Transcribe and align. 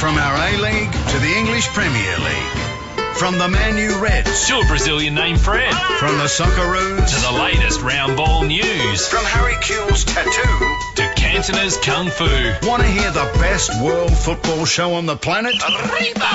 From 0.00 0.16
our 0.16 0.34
A-League 0.34 0.92
to 0.92 1.18
the 1.18 1.30
English 1.36 1.68
Premier 1.68 2.16
League. 2.20 3.16
From 3.18 3.36
the 3.36 3.48
Man 3.48 3.76
U 3.76 4.02
Reds 4.02 4.46
to 4.48 4.58
a 4.58 4.64
Brazilian 4.64 5.14
named 5.14 5.38
Fred. 5.38 5.74
From 5.98 6.16
the 6.16 6.24
Socceroos 6.24 7.04
to 7.06 7.20
the 7.20 7.38
latest 7.38 7.82
round 7.82 8.16
ball 8.16 8.44
news. 8.44 9.06
From 9.06 9.22
Harry 9.26 9.56
Kewell's 9.56 10.04
tattoo 10.04 10.76
to 10.96 11.20
Cantona's 11.20 11.76
Kung 11.76 12.08
Fu. 12.08 12.24
Want 12.66 12.82
to 12.82 12.88
hear 12.88 13.10
the 13.10 13.30
best 13.40 13.78
world 13.82 14.16
football 14.16 14.64
show 14.64 14.94
on 14.94 15.04
the 15.04 15.16
planet? 15.16 15.56
Arriba! 15.62 16.30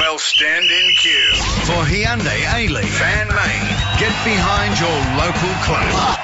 Well, 0.00 0.18
stand 0.18 0.64
in 0.64 0.94
queue 0.96 1.34
for 1.68 1.84
Hyundai 1.84 2.40
A-League 2.56 2.86
Fan 2.86 3.28
Made. 3.28 4.00
Get 4.00 4.16
behind 4.24 4.80
your 4.80 4.96
local 5.20 5.52
club. 5.68 6.18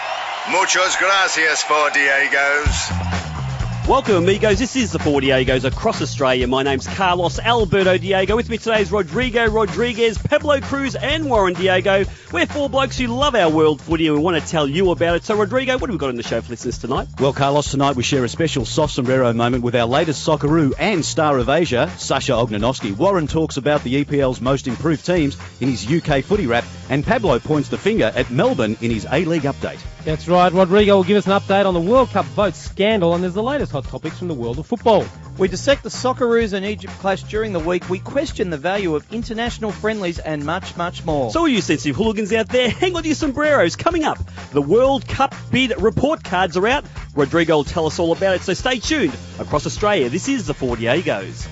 Muchas 0.51 0.97
gracias 0.97 1.63
for 1.63 1.91
Diego's. 1.91 3.26
Welcome, 3.89 4.17
amigos. 4.17 4.59
This 4.59 4.75
is 4.75 4.91
the 4.91 4.99
Four 4.99 5.21
Diegos 5.21 5.63
across 5.63 6.03
Australia. 6.03 6.49
My 6.49 6.65
name's 6.65 6.89
Carlos 6.89 7.39
Alberto 7.39 7.97
Diego. 7.97 8.35
With 8.35 8.49
me 8.49 8.59
today 8.59 8.81
is 8.81 8.91
Rodrigo 8.91 9.49
Rodriguez, 9.49 10.19
Pablo 10.19 10.61
Cruz, 10.61 10.97
and 10.97 11.31
Warren 11.31 11.55
Diego. 11.55 12.05
We're 12.33 12.47
four 12.47 12.69
blokes 12.69 12.99
who 12.99 13.07
love 13.07 13.37
our 13.37 13.49
world 13.49 13.81
footy 13.81 14.09
and 14.09 14.17
we 14.17 14.23
want 14.23 14.43
to 14.43 14.51
tell 14.51 14.67
you 14.67 14.91
about 14.91 15.15
it. 15.15 15.25
So, 15.25 15.37
Rodrigo, 15.37 15.75
what 15.79 15.83
have 15.83 15.91
we 15.91 15.99
got 15.99 16.11
in 16.11 16.17
the 16.17 16.25
show 16.25 16.41
for 16.41 16.51
listeners 16.51 16.79
tonight? 16.79 17.07
Well, 17.21 17.33
Carlos, 17.33 17.71
tonight 17.71 17.95
we 17.95 18.03
share 18.03 18.25
a 18.25 18.29
special 18.29 18.65
soft 18.65 18.93
sombrero 18.93 19.33
moment 19.33 19.63
with 19.63 19.77
our 19.77 19.87
latest 19.87 20.27
Socceroo 20.27 20.73
and 20.81 21.05
star 21.05 21.39
of 21.39 21.49
Asia, 21.49 21.89
Sasha 21.97 22.33
Ognenovski. 22.33 22.91
Warren 22.91 23.29
talks 23.29 23.57
about 23.57 23.85
the 23.85 24.05
EPL's 24.05 24.41
most 24.41 24.67
improved 24.67 25.07
teams 25.07 25.37
in 25.61 25.69
his 25.69 25.89
UK 25.89 26.25
footy 26.25 26.49
wrap, 26.49 26.65
and 26.91 27.07
Pablo 27.07 27.39
points 27.39 27.69
the 27.69 27.79
finger 27.79 28.11
at 28.17 28.33
Melbourne 28.33 28.77
in 28.81 28.91
his 28.91 29.07
A-League 29.09 29.43
update. 29.43 29.79
That's 30.07 30.29
right. 30.29 30.53
Rodrigo 30.53 30.95
will 30.95 31.03
give 31.03 31.17
us 31.17 31.27
an 31.27 31.33
update 31.33 31.67
on 31.67 31.75
the 31.75 31.81
World 31.81 32.11
Cup 32.11 32.27
vote 32.27 32.55
scandal, 32.55 33.15
and 33.15 33.25
there's 33.25 33.35
the 33.35 33.43
latest 33.43 33.73
hot 33.73 33.87
topics 33.87 34.17
from 34.17 34.29
the 34.29 34.35
world 34.35 34.57
of 34.61 34.65
football. 34.65 35.05
We 35.37 35.49
dissect 35.49 35.83
the 35.83 35.89
Socceroos 35.89 36.53
and 36.53 36.65
Egypt 36.65 36.95
clash 37.01 37.25
during 37.25 37.53
the 37.53 37.59
week. 37.59 37.91
We 37.91 37.99
question 37.99 38.51
the 38.51 38.57
value 38.57 38.95
of 38.95 39.13
international 39.13 39.73
friendlies 39.73 40.21
and 40.21 40.47
much, 40.47 40.77
much 40.77 41.05
more. 41.05 41.33
So, 41.33 41.41
all 41.41 41.49
you 41.49 41.61
sensitive 41.61 41.97
hooligans 41.97 42.33
out 42.33 42.49
there, 42.49 42.71
hang 42.71 42.95
on 42.95 43.03
to 43.03 43.09
your 43.09 43.17
sombreros. 43.17 43.75
Coming 43.75 44.05
up, 44.05 44.19
the 44.53 44.63
World 44.63 45.09
Cup 45.09 45.35
bid 45.51 45.73
report 45.83 46.23
cards 46.23 46.57
are 46.57 46.69
out. 46.69 46.85
Rodrigo 47.17 47.57
will 47.57 47.65
tell 47.65 47.87
us 47.87 47.99
all 47.99 48.13
about 48.13 48.37
it, 48.37 48.43
so 48.43 48.55
stay 48.55 48.79
tuned. 48.79 49.17
Across 49.41 49.67
Australia, 49.67 50.09
this 50.09 50.29
is 50.29 50.47
the 50.47 50.55
Four 50.55 50.77
Diegos. 50.77 51.49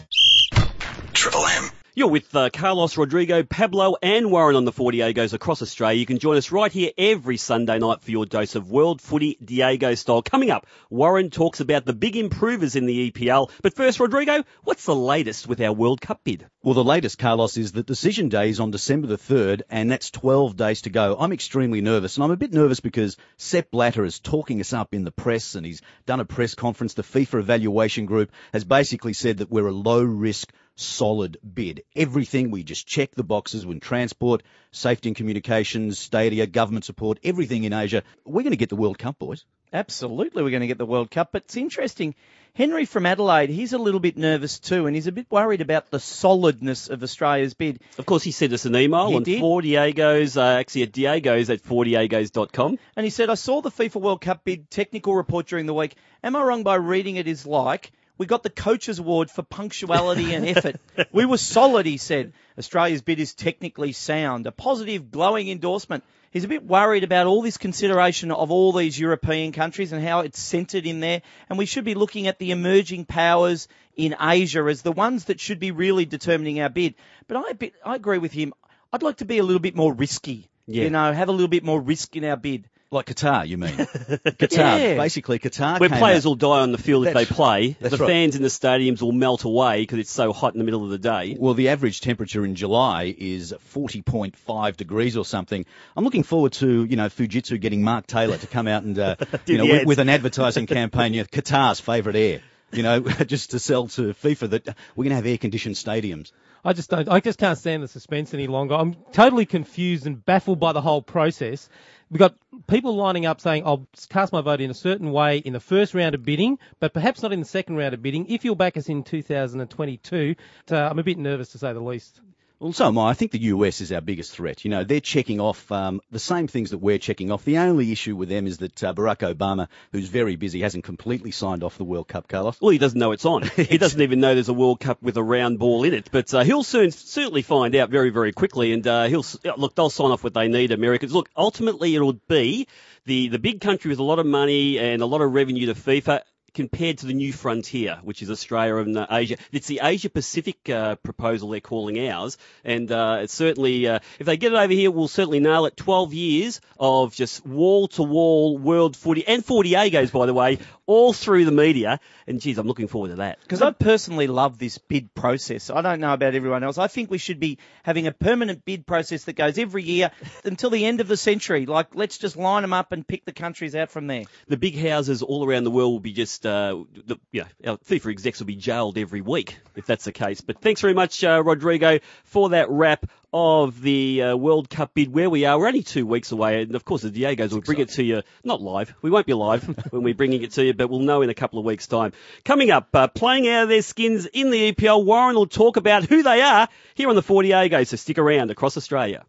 Triple 1.13 1.45
M. 1.45 1.71
You're 1.97 2.09
with 2.09 2.35
uh, 2.35 2.51
Carlos 2.53 2.99
Rodrigo, 2.99 3.45
Pablo, 3.45 3.95
and 4.03 4.33
Warren 4.33 4.57
on 4.57 4.65
the 4.65 4.73
Four 4.73 4.91
Diegos 4.91 5.33
across 5.33 5.63
Australia. 5.63 5.97
You 5.97 6.07
can 6.07 6.19
join 6.19 6.37
us 6.37 6.51
right 6.51 6.73
here 6.73 6.91
every 6.99 7.37
Sunday 7.37 7.79
night 7.79 8.03
for 8.03 8.11
your 8.11 8.27
dose 8.27 8.57
of 8.57 8.69
world 8.69 9.01
footy 9.01 9.39
Diego 9.45 9.95
style. 9.95 10.21
Coming 10.21 10.51
up, 10.51 10.67
Warren 10.91 11.31
talks 11.31 11.61
about 11.61 11.85
the 11.85 11.93
big 11.93 12.17
improvers 12.17 12.75
in 12.75 12.87
the 12.87 13.13
EPL. 13.13 13.49
But 13.63 13.77
first, 13.77 14.01
Rodrigo, 14.01 14.43
what's 14.65 14.87
the 14.87 14.97
latest 14.97 15.47
with 15.47 15.61
our 15.61 15.73
World 15.73 16.01
Cup 16.01 16.25
bid? 16.25 16.49
Well, 16.65 16.75
the 16.75 16.83
latest, 16.83 17.17
Carlos, 17.17 17.57
is 17.57 17.71
that 17.73 17.87
decision 17.87 18.29
day 18.29 18.49
is 18.49 18.59
on 18.59 18.73
December 18.73 19.07
the 19.07 19.17
3rd, 19.17 19.63
and 19.71 19.89
that's 19.89 20.11
12 20.11 20.57
days 20.57 20.83
to 20.83 20.91
go. 20.91 21.17
I'm 21.17 21.33
extremely 21.33 21.81
nervous, 21.81 22.17
and 22.17 22.25
I'm 22.25 22.33
a 22.33 22.37
bit 22.37 22.53
nervous 22.53 22.81
because 22.81 23.17
Sepp 23.37 23.71
Blatter 23.71 24.05
is 24.05 24.19
talking 24.19 24.59
us 24.61 24.73
up 24.73 24.95
in 24.95 25.05
the 25.05 25.13
press, 25.13 25.55
and 25.55 25.65
he's 25.65 25.81
done 26.07 26.19
a 26.19 26.25
press 26.25 26.57
conference. 26.57 26.95
The 26.95 27.05
FIFA 27.05 27.39
evaluation 27.39 28.07
group 28.07 28.33
has 28.53 28.65
basically 28.65 29.13
said 29.13 29.39
that 29.39 29.51
we're 29.51 29.69
a 29.69 29.73
low 29.73 30.03
risk 30.03 30.53
solid 30.77 31.39
bid. 31.43 31.85
Everything, 31.95 32.51
we 32.51 32.63
just 32.63 32.87
check 32.87 33.15
the 33.15 33.25
boxes 33.25 33.65
when 33.67 33.81
transport, 33.81 34.43
safety 34.71 35.09
and 35.09 35.17
communications, 35.17 35.99
stadia, 35.99 36.47
government 36.47 36.85
support, 36.85 37.19
everything 37.23 37.65
in 37.65 37.73
Asia. 37.73 38.03
We're 38.25 38.43
going 38.43 38.53
to 38.53 38.57
get 38.57 38.71
the 38.71 38.77
World 38.77 38.99
Cup, 38.99 39.19
boys. 39.19 39.45
Absolutely, 39.73 40.43
we're 40.43 40.51
going 40.51 40.61
to 40.61 40.69
get 40.69 40.79
the 40.79 40.87
World 40.87 41.11
Cup. 41.11 41.31
But 41.33 41.45
it's 41.45 41.57
interesting. 41.57 42.15
Henry 42.55 42.85
from 42.85 43.07
Adelaide, 43.07 43.51
he's 43.51 43.73
a 43.73 43.79
little 43.79 43.99
bit 43.99 44.17
nervous 44.17 44.61
too, 44.61 44.87
and 44.87 44.95
he's 44.95 45.09
a 45.09 45.13
bit 45.13 45.27
worried 45.29 45.61
about 45.61 45.91
the 45.91 45.99
solidness 45.99 46.89
of 46.89 47.03
Australia's 47.03 47.55
bid. 47.55 47.81
Of 47.99 48.07
course, 48.07 48.23
he 48.23 48.31
sent 48.31 48.53
us 48.53 48.65
an 48.65 48.77
email 48.77 49.09
he 49.09 49.17
on 49.17 49.23
did. 49.25 49.41
four 49.41 49.61
Diegos, 49.61 50.37
uh, 50.37 50.61
actually 50.61 50.85
at 50.85 50.93
Diegos 50.93 51.53
at 51.53 51.63
fourdiegos.com. 51.65 52.79
And 52.95 53.05
he 53.05 53.11
said, 53.11 53.31
I 53.31 53.35
saw 53.35 53.61
the 53.61 53.73
FIFA 53.73 54.01
World 54.01 54.21
Cup 54.21 54.45
bid 54.45 54.71
technical 54.71 55.17
report 55.17 55.47
during 55.47 55.67
the 55.67 55.75
week. 55.75 55.97
Am 56.23 56.37
I 56.37 56.43
wrong 56.43 56.63
by 56.63 56.77
reading 56.77 57.17
it 57.17 57.27
is 57.27 57.45
like 57.45 57.91
we 58.17 58.27
got 58.27 58.43
the 58.43 58.51
coaches 58.51 58.99
award 58.99 59.31
for 59.31 59.43
punctuality 59.43 60.35
and 60.35 60.47
effort. 60.47 60.81
we 61.13 61.27
were 61.27 61.39
solid, 61.39 61.87
he 61.87 61.97
said. 61.97 62.33
Australia's 62.59 63.03
bid 63.03 63.19
is 63.19 63.35
technically 63.35 63.93
sound, 63.93 64.47
a 64.47 64.53
positive, 64.53 65.11
glowing 65.11 65.49
endorsement. 65.49 66.05
He's 66.31 66.45
a 66.45 66.49
bit 66.49 66.65
worried 66.65 67.05
about 67.05 67.27
all 67.27 67.43
this 67.43 67.59
consideration 67.59 68.33
of 68.33 68.51
all 68.51 68.73
these 68.73 68.99
European 68.99 69.53
countries 69.53 69.93
and 69.93 70.05
how 70.05 70.21
it's 70.21 70.41
centred 70.41 70.85
in 70.85 71.01
there. 71.01 71.23
And 71.49 71.59
we 71.59 71.67
should 71.67 71.85
be 71.85 71.95
looking 71.95 72.27
at 72.27 72.39
the 72.39 72.51
emerging 72.51 73.05
powers 73.05 73.69
in 73.97 74.17
Asia 74.21 74.65
as 74.69 74.83
the 74.83 74.93
ones 74.93 75.27
that 75.27 75.39
should 75.39 75.61
be 75.61 75.71
really 75.71 76.05
determining 76.05 76.61
our 76.61 76.69
bid. 76.69 76.95
But 77.29 77.37
I, 77.37 77.71
I 77.85 77.95
agree 77.95 78.19
with 78.19 78.33
him. 78.33 78.53
I'd 78.93 79.05
like 79.05 79.19
to 79.19 79.25
be 79.25 79.39
a 79.39 79.45
little 79.45 79.61
bit 79.61 79.77
more 79.77 79.93
risky. 79.93 80.51
Yeah. 80.67 80.85
You 80.85 80.91
know, 80.91 81.13
have 81.13 81.29
a 81.29 81.33
little 81.33 81.49
bit 81.49 81.65
more 81.65 81.81
risk 81.81 82.17
in 82.17 82.25
our 82.25 82.37
bid. 82.37 82.69
Like 82.91 83.07
Qatar, 83.07 83.49
you 83.49 83.59
mean? 83.59 83.73
Qatar. 83.77 84.79
Yeah. 84.79 84.97
Basically, 84.97 85.39
Qatar. 85.39 85.81
Where 85.81 85.89
came 85.89 85.99
players 85.99 86.25
out- 86.25 86.29
will 86.29 86.35
die 86.37 86.61
on 86.61 86.71
the 86.71 86.79
field 86.79 87.07
if 87.07 87.15
they 87.15 87.27
play. 87.27 87.77
that's 87.81 87.97
the 87.97 88.03
right. 88.03 88.09
fans 88.09 88.37
in 88.37 88.43
the 88.43 88.49
stadiums 88.49 89.03
will 89.03 89.13
melt 89.13 89.45
away 89.45 89.83
because 89.83 89.99
it's 89.99 90.13
so 90.13 90.33
hot 90.33 90.55
in 90.55 90.59
the 90.59 90.65
middle 90.65 90.85
of 90.85 90.91
the 90.91 90.99
day. 90.99 91.37
Well, 91.39 91.55
the 91.55 91.71
average 91.71 92.01
temperature 92.01 92.45
in 92.45 92.55
July 92.55 93.15
is 93.17 93.53
40.5 93.75 94.77
degrees 94.77 95.17
or 95.17 95.25
something. 95.25 95.67
I'm 95.97 96.05
looking 96.05 96.23
forward 96.23 96.53
to, 96.55 96.85
you 96.85 96.97
know, 96.97 97.07
Fujitsu 97.07 97.61
getting 97.61 97.83
Mark 97.83 98.07
Taylor 98.07 98.37
to 98.37 98.47
come 98.47 98.69
out 98.69 98.85
and, 98.85 98.99
uh, 98.99 99.17
you 99.47 99.59
know, 99.59 99.67
with, 99.67 99.87
with 99.87 99.99
an 99.99 100.09
advertising 100.09 100.67
campaign, 100.67 101.15
you 101.15 101.23
know, 101.23 101.27
Qatar's 101.27 101.81
favourite 101.81 102.17
air. 102.17 102.41
You 102.73 102.83
know, 102.83 103.01
just 103.27 103.53
to 103.53 103.59
sell 103.59 103.87
to 103.89 104.15
FIFA 104.15 104.51
that 104.51 104.67
we're 104.97 105.05
going 105.05 105.11
to 105.11 105.17
have 105.17 105.27
air-conditioned 105.27 105.77
stadiums. 105.77 106.33
I 106.65 106.73
just 106.73 106.91
don't. 106.91 107.09
I 107.09 107.21
just 107.21 107.39
can't 107.39 107.59
stand 107.59 107.83
the 107.83 107.89
suspense 107.89 108.33
any 108.33 108.47
longer. 108.47 108.75
I'm 108.75 108.97
totally 109.13 109.45
confused 109.45 110.07
and 110.07 110.25
baffled 110.25 110.59
by 110.59 110.73
the 110.73 110.81
whole 110.81 111.03
process. 111.03 111.69
We've 112.11 112.19
got 112.19 112.35
people 112.67 112.97
lining 112.97 113.27
up 113.27 113.41
saying, 113.41 113.63
"I'll 113.67 113.87
cast 114.09 114.33
my 114.33 114.41
vote 114.41 114.61
in 114.61 114.71
a 114.71 114.75
certain 114.75 115.13
way 115.13 115.39
in 115.39 115.53
the 115.53 115.61
first 115.61 115.95
round 115.95 116.15
of 116.15 116.25
bidding, 116.25 116.59
but 116.81 116.93
perhaps 116.93 117.23
not 117.23 117.33
in 117.33 117.41
the 117.41 117.47
second 117.47 117.77
round 117.77 117.95
of 117.95 118.03
bidding." 118.03 118.27
If 118.29 118.45
you'll 118.45 118.55
back 118.55 118.77
us 118.77 118.89
in 118.89 119.03
2022, 119.03 120.35
uh, 120.71 120.77
I'm 120.77 120.99
a 120.99 121.03
bit 121.03 121.19
nervous 121.19 121.53
to 121.53 121.59
say 121.59 121.73
the 121.73 121.81
least. 121.81 122.21
Well, 122.65 122.73
so 122.73 122.87
am 122.87 122.97
I. 122.97 123.11
I 123.11 123.13
think 123.13 123.31
the 123.31 123.43
US 123.43 123.83
is 123.83 123.93
our 123.93 124.01
biggest 124.01 124.33
threat. 124.33 124.65
You 124.65 124.71
know, 124.71 124.85
they're 124.85 124.99
checking 124.99 125.39
off 125.39 125.71
um, 125.71 126.01
the 126.11 126.19
same 126.19 126.47
things 126.47 126.71
that 126.71 126.79
we're 126.79 126.97
checking 126.97 127.31
off. 127.31 127.45
The 127.45 127.59
only 127.59 127.93
issue 127.93 128.17
with 128.17 128.31
them 128.31 128.47
is 128.47 128.57
that 128.57 128.83
uh, 128.83 128.95
Barack 128.95 129.19
Obama, 129.19 129.69
who's 129.93 130.09
very 130.09 130.37
busy, 130.37 130.63
hasn't 130.63 130.83
completely 130.83 131.31
signed 131.31 131.63
off 131.63 131.77
the 131.77 131.85
World 131.85 132.09
Cup, 132.09 132.27
Carlos. 132.27 132.59
Well, 132.63 132.71
he 132.71 132.79
doesn't 132.79 132.99
know 132.99 133.13
it's 133.13 133.27
on. 133.27 133.43
He 133.57 133.77
doesn't 133.77 134.01
even 134.01 134.21
know 134.21 134.33
there's 134.33 134.49
a 134.49 134.55
World 134.55 134.81
Cup 134.81 135.03
with 135.03 135.19
a 135.19 135.23
round 135.23 135.59
ball 135.59 135.85
in 135.85 135.93
it. 135.93 136.09
But 136.11 136.33
uh, 136.33 136.43
he'll 136.43 136.63
soon 136.63 136.91
certainly 136.91 137.43
find 137.43 137.77
out 137.77 137.91
very, 137.91 138.09
very 138.09 138.33
quickly. 138.33 138.73
And 138.73 138.87
uh, 138.87 139.09
he'll 139.09 139.27
look. 139.59 139.75
They'll 139.75 139.91
sign 139.91 140.11
off 140.11 140.25
what 140.25 140.33
they 140.33 140.49
need. 140.49 140.73
Americans. 140.73 141.13
Look, 141.13 141.29
ultimately, 141.37 141.95
it'll 141.95 142.15
be 142.15 142.67
the 143.05 143.29
the 143.29 143.39
big 143.39 143.61
country 143.61 143.91
with 143.91 143.99
a 143.99 144.03
lot 144.03 144.19
of 144.19 144.25
money 144.25 144.79
and 144.79 145.03
a 145.03 145.07
lot 145.07 145.21
of 145.21 145.35
revenue 145.35 145.67
to 145.67 145.75
FIFA. 145.75 146.23
Compared 146.55 146.99
to 146.99 147.07
the 147.07 147.15
new 147.15 147.33
frontier, 147.33 147.99
which 148.03 148.23
is 148.23 148.31
Australia 148.31 148.77
and 148.77 148.97
uh, 148.97 149.09
Asia, 149.11 149.37
it's 149.51 149.67
the 149.67 149.81
Asia 149.83 150.09
Pacific 150.09 150.71
uh, 150.71 150.95
proposal 150.95 151.51
they're 151.51 151.61
calling 151.61 152.09
ours, 152.09 152.39
and 152.65 152.91
uh, 152.93 153.19
it's 153.23 153.35
certainly 153.35 153.89
uh, 153.89 153.99
if 154.21 154.27
they 154.27 154.37
get 154.37 154.53
it 154.53 154.57
over 154.57 154.73
here, 154.73 154.91
we'll 154.93 155.09
certainly 155.09 155.41
nail 155.41 155.67
it. 155.67 155.77
Twelve 155.77 156.15
years 156.15 156.61
of 156.79 157.13
just 157.13 157.45
wall 157.45 157.89
to 157.89 158.05
wall 158.05 158.57
world 158.57 158.97
footy. 158.97 159.27
And 159.27 159.45
Four 159.45 159.65
Diegos, 159.65 160.13
by 160.13 160.27
the 160.27 160.35
way, 160.35 160.59
all 160.87 161.13
through 161.13 161.45
the 161.45 161.53
media. 161.53 162.01
And 162.27 162.41
geez, 162.41 162.59
I'm 162.59 162.67
looking 162.67 162.89
forward 162.89 163.09
to 163.09 163.17
that. 163.17 163.41
Because 163.41 163.63
I 163.63 163.71
personally 163.71 164.27
love 164.27 164.59
this 164.59 164.79
bid 164.79 165.15
process. 165.15 165.71
I 165.71 165.83
don't 165.83 166.01
know 166.01 166.13
about 166.13 166.35
everyone 166.35 166.65
else. 166.65 166.79
I 166.79 166.89
think 166.89 167.11
we 167.11 167.19
should 167.19 167.41
be 167.41 167.59
having 167.83 168.07
a 168.07 168.13
permanent 168.13 168.65
bid 168.65 168.87
process 168.87 169.25
that 169.25 169.35
goes 169.35 169.59
every 169.59 169.83
year 169.83 170.11
until 170.45 170.71
the 170.71 170.85
end 170.85 171.01
of 171.01 171.09
the 171.09 171.17
century. 171.17 171.67
Like, 171.67 171.95
let's 171.95 172.19
just 172.19 172.37
line 172.37 172.63
them 172.63 172.73
up 172.73 172.93
and 172.93 173.07
pick 173.07 173.25
the 173.25 173.33
countries 173.33 173.75
out 173.75 173.91
from 173.91 174.07
there. 174.07 174.25
the 174.49 174.57
big 174.57 174.79
houses 174.79 175.23
all 175.23 175.47
around 175.47 175.65
the 175.65 175.71
world 175.71 175.93
will 175.93 176.01
be 176.01 176.13
just, 176.13 176.47
uh, 176.47 176.85
the, 177.07 177.19
you 177.33 177.43
know, 177.43 177.73
our 177.73 177.79
FIFA 177.79 178.11
execs 178.11 178.39
will 178.39 178.47
be 178.47 178.57
jailed 178.57 178.99
every 178.99 179.21
week 179.21 179.59
if 179.77 179.87
that's 179.87 180.05
the 180.05 180.13
case. 180.13 180.41
But 180.41 180.61
thanks 180.61 180.81
very 180.81 180.95
much, 180.95 181.23
uh, 181.25 181.43
Rodrigo, 181.43 181.99
for 182.25 182.51
that 182.51 182.69
wrap 182.71 183.07
of 183.35 183.83
the 183.83 184.23
uh, 184.23 184.37
World 184.37 184.71
Cup 184.71 184.95
bid 184.95 185.13
where 185.13 185.29
we 185.29 185.45
are. 185.45 185.59
We're 185.59 185.67
only 185.67 185.83
two 185.83 186.07
weeks 186.07 186.31
away, 186.31 186.63
and 186.63 186.77
of 186.77 186.85
course 186.85 187.03
the 187.03 187.11
Diegos 187.11 187.53
will 187.53 187.63
bring 187.63 187.81
it 187.81 187.89
to 187.91 188.03
you, 188.05 188.23
not 188.45 188.63
live. 188.63 188.95
We 189.03 189.11
won't 189.11 189.27
be 189.27 189.35
live 189.35 189.65
when 189.91 190.05
we're 190.05 190.15
bringing 190.15 190.43
it 190.43 190.53
to 190.53 190.65
you, 190.65 190.73
but 190.73 190.89
we'll 190.89 191.01
know 191.01 191.21
in 191.21 191.31
a 191.31 191.35
couple 191.35 191.59
of 191.59 191.65
weeks' 191.65 191.89
time. 191.89 192.13
Coming 192.45 192.71
up, 192.71 192.95
uh, 192.95 193.09
playing 193.09 193.49
out 193.49 193.65
of 193.65 193.69
their 193.69 193.83
skins 193.83 194.27
in 194.27 194.51
the 194.51 194.73
EPL, 194.73 195.05
Warren 195.05 195.35
will 195.35 195.49
talk 195.49 195.77
about 195.77 196.05
who 196.05 196.23
they 196.23 196.43
are 196.43 196.69
here 196.95 197.09
on 197.09 197.17
the 197.17 197.23
Four 197.23 197.43
Diegos, 197.43 197.89
so 197.89 197.97
stick 197.97 198.19
around 198.19 198.53
across 198.53 198.77
Australia. 198.77 199.25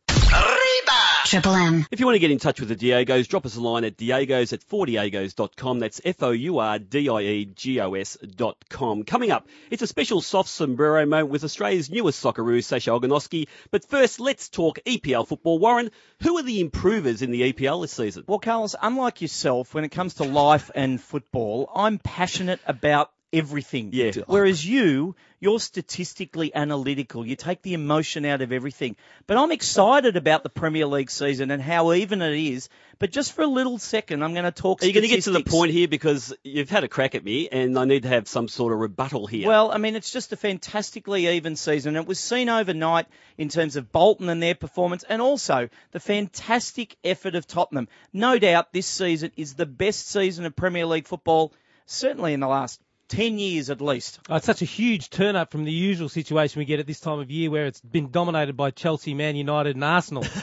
Triple 1.26 1.56
M. 1.56 1.88
If 1.90 2.00
you 2.00 2.06
want 2.06 2.14
to 2.16 2.20
get 2.20 2.30
in 2.30 2.38
touch 2.38 2.60
with 2.60 2.70
the 2.70 2.76
Diegos, 2.76 3.28
drop 3.28 3.48
us 3.48 3.56
a 3.56 3.62
line 3.62 3.84
at 3.84 3.98
diegos 3.98 4.54
at 4.54 4.62
fourdiegos.com. 4.62 5.80
That's 5.80 6.00
F-O-U-R-D-I-E-G-O-S 6.06 8.18
dot 8.36 8.64
com. 8.70 9.04
Coming 9.04 9.32
up, 9.32 9.48
it's 9.72 9.82
a 9.82 9.88
special 9.88 10.22
soft 10.22 10.50
sombrero 10.50 11.04
moment 11.08 11.32
with 11.32 11.44
Australia's 11.44 11.90
newest 11.90 12.24
Socceroo, 12.24 12.64
Sasha 12.64 12.92
Ognenovski. 12.92 13.48
But 13.72 13.90
first, 13.90 14.20
let's 14.20 14.50
talk 14.50 14.78
EPL 14.86 15.28
football. 15.28 15.58
Warren, 15.58 15.90
who 16.22 16.38
are 16.38 16.44
the 16.44 16.60
improvers 16.60 17.24
in 17.24 17.32
the 17.32 17.52
EPL 17.52 17.82
this 17.82 17.94
season? 17.94 18.26
Well, 18.28 18.38
Carlos, 18.38 18.76
unlike 18.80 19.24
yourself, 19.24 19.74
when 19.74 19.84
it 19.84 19.90
comes 19.90 20.14
to 20.16 20.26
life 20.26 20.70
and 20.76 21.02
football, 21.02 21.72
I'm 21.74 21.98
passionate 21.98 22.60
about 22.68 23.10
everything. 23.36 23.90
Yeah. 23.94 24.12
Whereas 24.28 24.66
you, 24.66 25.16
you're 25.40 25.60
statistically 25.60 26.54
analytical. 26.56 27.26
You 27.26 27.36
take 27.36 27.62
the 27.62 27.74
emotion 27.74 28.26
out 28.26 28.42
of 28.42 28.52
everything. 28.52 28.96
But 29.28 29.38
I'm 29.38 29.52
excited 29.52 30.16
about 30.16 30.44
the 30.44 30.50
Premier 30.50 30.86
League 30.88 31.12
season 31.12 31.52
and 31.52 31.62
how 31.62 31.94
even 31.94 32.22
it 32.22 32.34
is. 32.34 32.70
But 32.98 33.12
just 33.12 33.34
for 33.34 33.42
a 33.42 33.48
little 33.48 33.78
second, 33.78 34.24
I'm 34.24 34.34
going 34.34 34.46
to 34.46 34.52
talk. 34.52 34.82
Are 34.82 34.86
you 34.86 34.94
going 34.94 35.04
to 35.04 35.10
get 35.10 35.24
to 35.26 35.32
the 35.32 35.44
point 35.44 35.72
here 35.72 35.88
because 35.88 36.34
you've 36.44 36.70
had 36.70 36.84
a 36.84 36.88
crack 36.88 37.14
at 37.14 37.24
me 37.24 37.50
and 37.50 37.78
I 37.78 37.86
need 37.86 38.04
to 38.04 38.10
have 38.10 38.28
some 38.28 38.48
sort 38.48 38.74
of 38.74 38.80
rebuttal 38.80 39.28
here? 39.28 39.48
Well, 39.48 39.72
I 39.72 39.78
mean, 39.78 39.96
it's 39.96 40.12
just 40.12 40.32
a 40.32 40.38
fantastically 40.38 41.28
even 41.28 41.56
season. 41.56 41.96
It 41.96 42.08
was 42.08 42.20
seen 42.20 42.50
overnight 42.50 43.08
in 43.38 43.50
terms 43.50 43.76
of 43.76 43.92
Bolton 43.92 44.30
and 44.30 44.42
their 44.42 44.56
performance 44.56 45.04
and 45.08 45.22
also 45.22 45.70
the 45.92 46.00
fantastic 46.00 46.96
effort 47.04 47.36
of 47.36 47.46
Tottenham. 47.46 47.90
No 48.14 48.40
doubt 48.40 48.72
this 48.72 48.88
season 48.88 49.32
is 49.36 49.56
the 49.56 49.66
best 49.66 50.08
season 50.08 50.46
of 50.46 50.56
Premier 50.56 50.86
League 50.86 51.08
football, 51.08 51.54
certainly 51.86 52.34
in 52.34 52.40
the 52.40 52.48
last 52.48 52.80
10 53.10 53.40
years 53.40 53.70
at 53.70 53.82
least. 53.82 54.20
Oh, 54.30 54.36
it's 54.36 54.46
such 54.46 54.62
a 54.62 54.66
huge 54.66 55.10
turn 55.10 55.36
up 55.36 55.52
from 55.52 55.64
the 55.64 55.72
usual 55.72 56.10
situation 56.10 56.60
we 56.60 56.66
get 56.66 56.80
at 56.80 56.88
this 56.88 57.00
time 57.00 57.20
of 57.20 57.30
year 57.30 57.50
where 57.50 57.66
it's 57.66 57.82
been 57.82 58.12
dominated 58.12 58.58
by 58.58 58.72
Chelsea, 58.72 59.14
Man 59.14 59.36
United 59.36 59.76
and 59.76 59.84
Arsenal. 59.84 60.26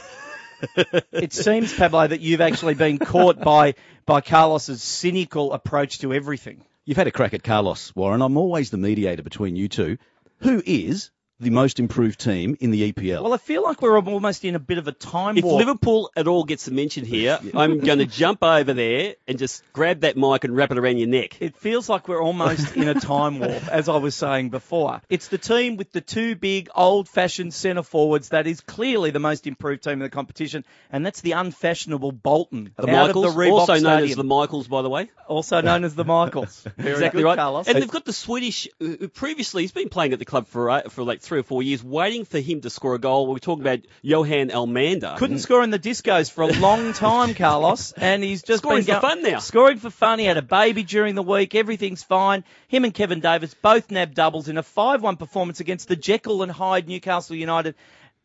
It 1.13 1.33
seems, 1.33 1.75
Pablo, 1.75 2.07
that 2.07 2.21
you've 2.21 2.41
actually 2.41 2.75
been 2.75 2.99
caught 2.99 3.41
by, 3.41 3.75
by 4.07 4.21
Carlos's 4.21 4.83
cynical 4.83 5.53
approach 5.53 5.99
to 6.01 6.13
everything. 6.13 6.65
You've 6.85 6.97
had 6.97 7.07
a 7.07 7.13
crack 7.13 7.35
at 7.35 7.43
Carlos, 7.43 7.95
Warren. 7.95 8.23
I'm 8.23 8.37
always 8.37 8.71
the 8.71 8.77
mediator 8.77 9.23
between 9.23 9.57
you 9.57 9.69
two. 9.69 9.99
Who 10.39 10.63
is 10.65 11.11
the 11.43 11.51
most 11.51 11.79
improved 11.81 12.21
team 12.21 12.57
in 12.61 12.71
the 12.71 12.93
EPL? 12.93 13.23
Well, 13.23 13.35
I 13.35 13.37
feel 13.37 13.63
like 13.63 13.83
we're 13.83 14.01
almost 14.01 14.45
in 14.45 14.55
a 14.55 14.59
bit 14.59 14.79
of 14.79 14.89
a 14.89 14.93
time 14.93 15.35
warp. 15.35 15.39
if 15.39 15.45
warp. 15.45 15.59
Liverpool 15.59 16.11
at 16.17 16.29
all 16.29 16.45
gets 16.45 16.69
a 16.69 16.71
mention 16.71 17.05
here, 17.05 17.39
I'm 17.55 17.81
going 17.81 17.99
to 17.99 18.07
jump 18.07 18.43
over 18.43 18.73
there 18.73 19.17
and 19.27 19.39
just 19.39 19.63
grab 19.73 20.01
that 20.01 20.17
mic 20.17 20.45
and 20.45 20.57
wrap 20.57 20.71
it 20.71 20.79
around 20.79 20.99
your 20.99 21.09
neck. 21.09 21.41
It 21.43 21.57
feels 21.57 21.89
like 21.89 22.09
we're 22.09 22.23
almost 22.23 22.77
in 22.77 22.89
a 22.89 22.95
time 22.95 23.39
warp, 23.41 23.69
as 23.69 23.89
I 23.89 23.97
was 23.97 24.15
saying 24.15 24.51
before. 24.51 25.03
It's 25.11 25.29
the 25.29 25.39
team 25.39 25.77
with 25.77 25.93
the 25.93 26.01
two 26.01 26.37
big, 26.37 26.69
old-fashioned 26.75 27.53
centre 27.53 27.83
forwards 27.83 28.31
that 28.31 28.47
is 28.47 28.61
clearly 28.61 29.11
the 29.11 29.19
most 29.21 29.47
improved 29.47 29.83
team 29.83 29.95
in 29.95 29.99
the 30.01 30.11
competition, 30.11 30.65
and 30.91 31.05
that's 31.05 31.21
the 31.21 31.33
unfashionable 31.33 32.13
Bolton 32.13 32.73
The 32.77 32.89
out 32.89 33.09
Michaels, 33.09 33.27
of 33.27 33.35
the 33.35 33.41
Reebok 33.41 33.53
also 33.53 33.73
known 33.75 33.81
Stadium, 33.81 34.11
as 34.11 34.17
the 34.17 34.25
Michaels, 34.25 34.69
by 34.69 34.83
the 34.83 34.91
way. 34.91 35.11
also 35.27 35.61
known 35.61 35.85
as 35.85 35.95
the 35.95 36.05
Michaels. 36.05 36.67
Exactly 36.79 37.23
good, 37.23 37.29
right. 37.29 37.37
Carlos. 37.37 37.69
And 37.69 37.79
they've 37.79 37.91
got 37.91 38.05
the 38.05 38.13
Swedish, 38.13 38.69
who 38.79 38.97
who 39.01 39.09
previously 39.09 39.63
he's 39.63 39.73
been 39.73 39.89
playing 39.89 40.13
at 40.13 40.19
the 40.19 40.25
club 40.25 40.47
for 40.47 40.71
uh, 40.71 40.83
for 40.89 41.03
like 41.05 41.21
three 41.21 41.32
or 41.41 41.43
four 41.43 41.63
years, 41.63 41.83
waiting 41.83 42.25
for 42.25 42.39
him 42.39 42.61
to 42.63 42.71
score 42.71 42.95
a 42.95 42.99
goal. 42.99 43.27
We're 43.27 43.39
talking 43.39 43.63
about 43.63 43.81
Johan 44.03 44.51
Elmander. 44.51 45.17
couldn't 45.17 45.41
score 45.41 45.63
in 45.63 45.71
the 45.71 45.79
discos 45.79 46.31
for 46.31 46.43
a 46.43 46.53
long 46.53 46.93
time, 46.95 47.35
Carlos, 47.35 47.93
and 47.93 48.23
he's 48.23 48.43
just 48.43 48.63
Scoring 48.63 48.85
been 48.85 48.95
for 48.97 49.01
fun 49.01 49.23
now. 49.23 49.39
Scoring 49.39 49.79
for 49.79 49.91
fun. 49.91 50.19
He 50.19 50.25
had 50.25 50.37
a 50.37 50.43
baby 50.43 50.83
during 50.83 51.15
the 51.15 51.23
week. 51.23 51.55
Everything's 51.55 52.03
fine. 52.03 52.45
Him 52.69 52.85
and 52.85 52.95
Kevin 52.95 53.21
Davies 53.21 53.55
both 53.55 53.91
nabbed 53.91 54.15
doubles 54.15 54.49
in 54.49 54.59
a 54.59 54.63
5-1 54.63 55.19
performance 55.19 55.61
against 55.61 55.89
the 55.89 55.97
Jekyll 55.97 56.43
and 56.43 56.53
Hyde 56.53 56.89
Newcastle 56.89 57.37
United, 57.37 57.75